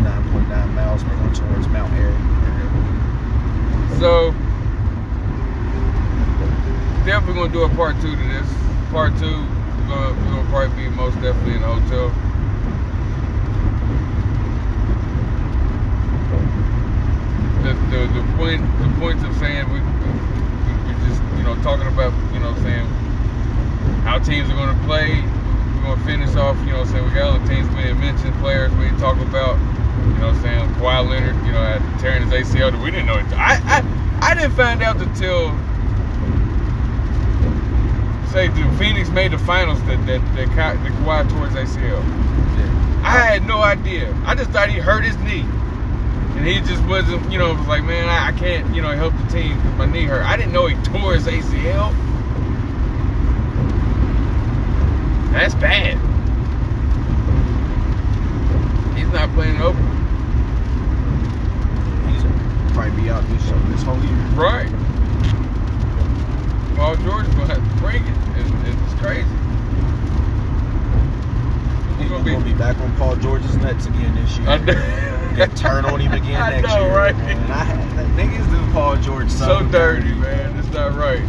[0.03, 2.15] Nine point nine miles going towards Mount Airy.
[3.99, 4.33] So
[7.09, 8.47] definitely gonna do a part two to this.
[8.91, 12.13] Part two, we're gonna, we're gonna probably be most definitely in the hotel.
[17.65, 21.87] The, the, the point the points of saying we, we we just you know talking
[21.87, 22.85] about you know saying
[24.05, 25.25] how teams are gonna play.
[25.81, 28.71] We're gonna finish off you know saying we got other teams we didn't mention players
[28.73, 29.57] we didn't talk about.
[29.57, 30.69] You know what I'm saying?
[30.75, 32.69] Kawhi Leonard, you know, tearing his ACL.
[32.83, 33.25] We didn't know it.
[33.33, 35.57] I, I, I didn't find out until
[38.31, 42.03] say the Phoenix made the finals that that that, Ka- that Kawhi tore his ACL.
[42.03, 43.01] Yeah.
[43.03, 44.13] I had no idea.
[44.25, 45.45] I just thought he hurt his knee,
[46.37, 47.31] and he just wasn't.
[47.31, 48.73] You know, was like, man, I, I can't.
[48.75, 50.23] You know, help the team because my knee hurt.
[50.25, 51.93] I didn't know he tore his ACL.
[55.31, 55.97] That's bad.
[58.97, 59.85] He's not playing open.
[62.09, 64.15] He's probably be out this this whole year.
[64.35, 64.88] Right.
[66.79, 68.17] Paul George is gonna have to bring it.
[68.39, 69.27] It's, it's crazy.
[72.01, 72.57] He's gonna gonna be, be.
[72.57, 74.47] back on Paul George's nuts again this year.
[74.49, 75.45] I know.
[75.55, 76.95] Turn on him again I next know, year.
[76.97, 77.15] right?
[77.17, 80.57] Man, I, niggas do Paul George so dirty, man.
[80.57, 81.21] It's not right.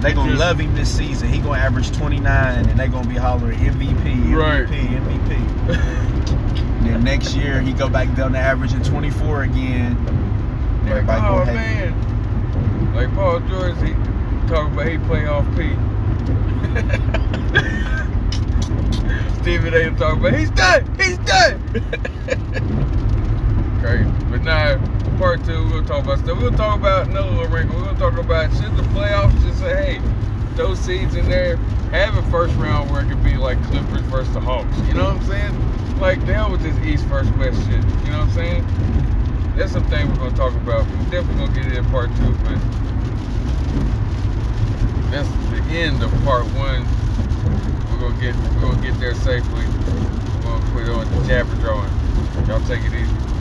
[0.00, 1.28] They gonna Just- love him this season.
[1.28, 4.66] He gonna average 29, and they gonna be hollering MVP, Right.
[4.68, 6.82] MVP, MVP.
[6.84, 9.96] then next year he go back down to averaging 24 again.
[10.86, 12.94] Like, oh man.
[12.94, 13.92] Like Paul George, he
[14.48, 15.68] talking about he play off P.
[19.42, 19.90] Stephen A.
[19.96, 21.60] talking about he's done, he's done.
[23.82, 24.10] Crazy.
[24.30, 24.78] But now,
[25.18, 26.38] part two, we'll talk about stuff.
[26.40, 27.78] We'll talk about another little wrinkle.
[27.80, 30.02] We'll talk about should the playoffs just say, hey,
[30.56, 31.56] those seeds in there
[31.92, 34.76] have a first round where it could be like Clippers versus the Hawks.
[34.88, 35.54] You know what I'm saying?
[36.00, 37.74] Like hell with this East first West shit.
[37.74, 38.64] You know what I'm saying?
[39.56, 40.86] That's something we're gonna talk about.
[40.86, 42.58] We're definitely gonna get it in part two, but
[45.10, 46.84] that's the end of part one.
[47.90, 49.64] We're gonna get we're gonna get there safely.
[49.66, 51.90] We're gonna put on the jabber drawing.
[52.46, 53.37] Y'all take it easy.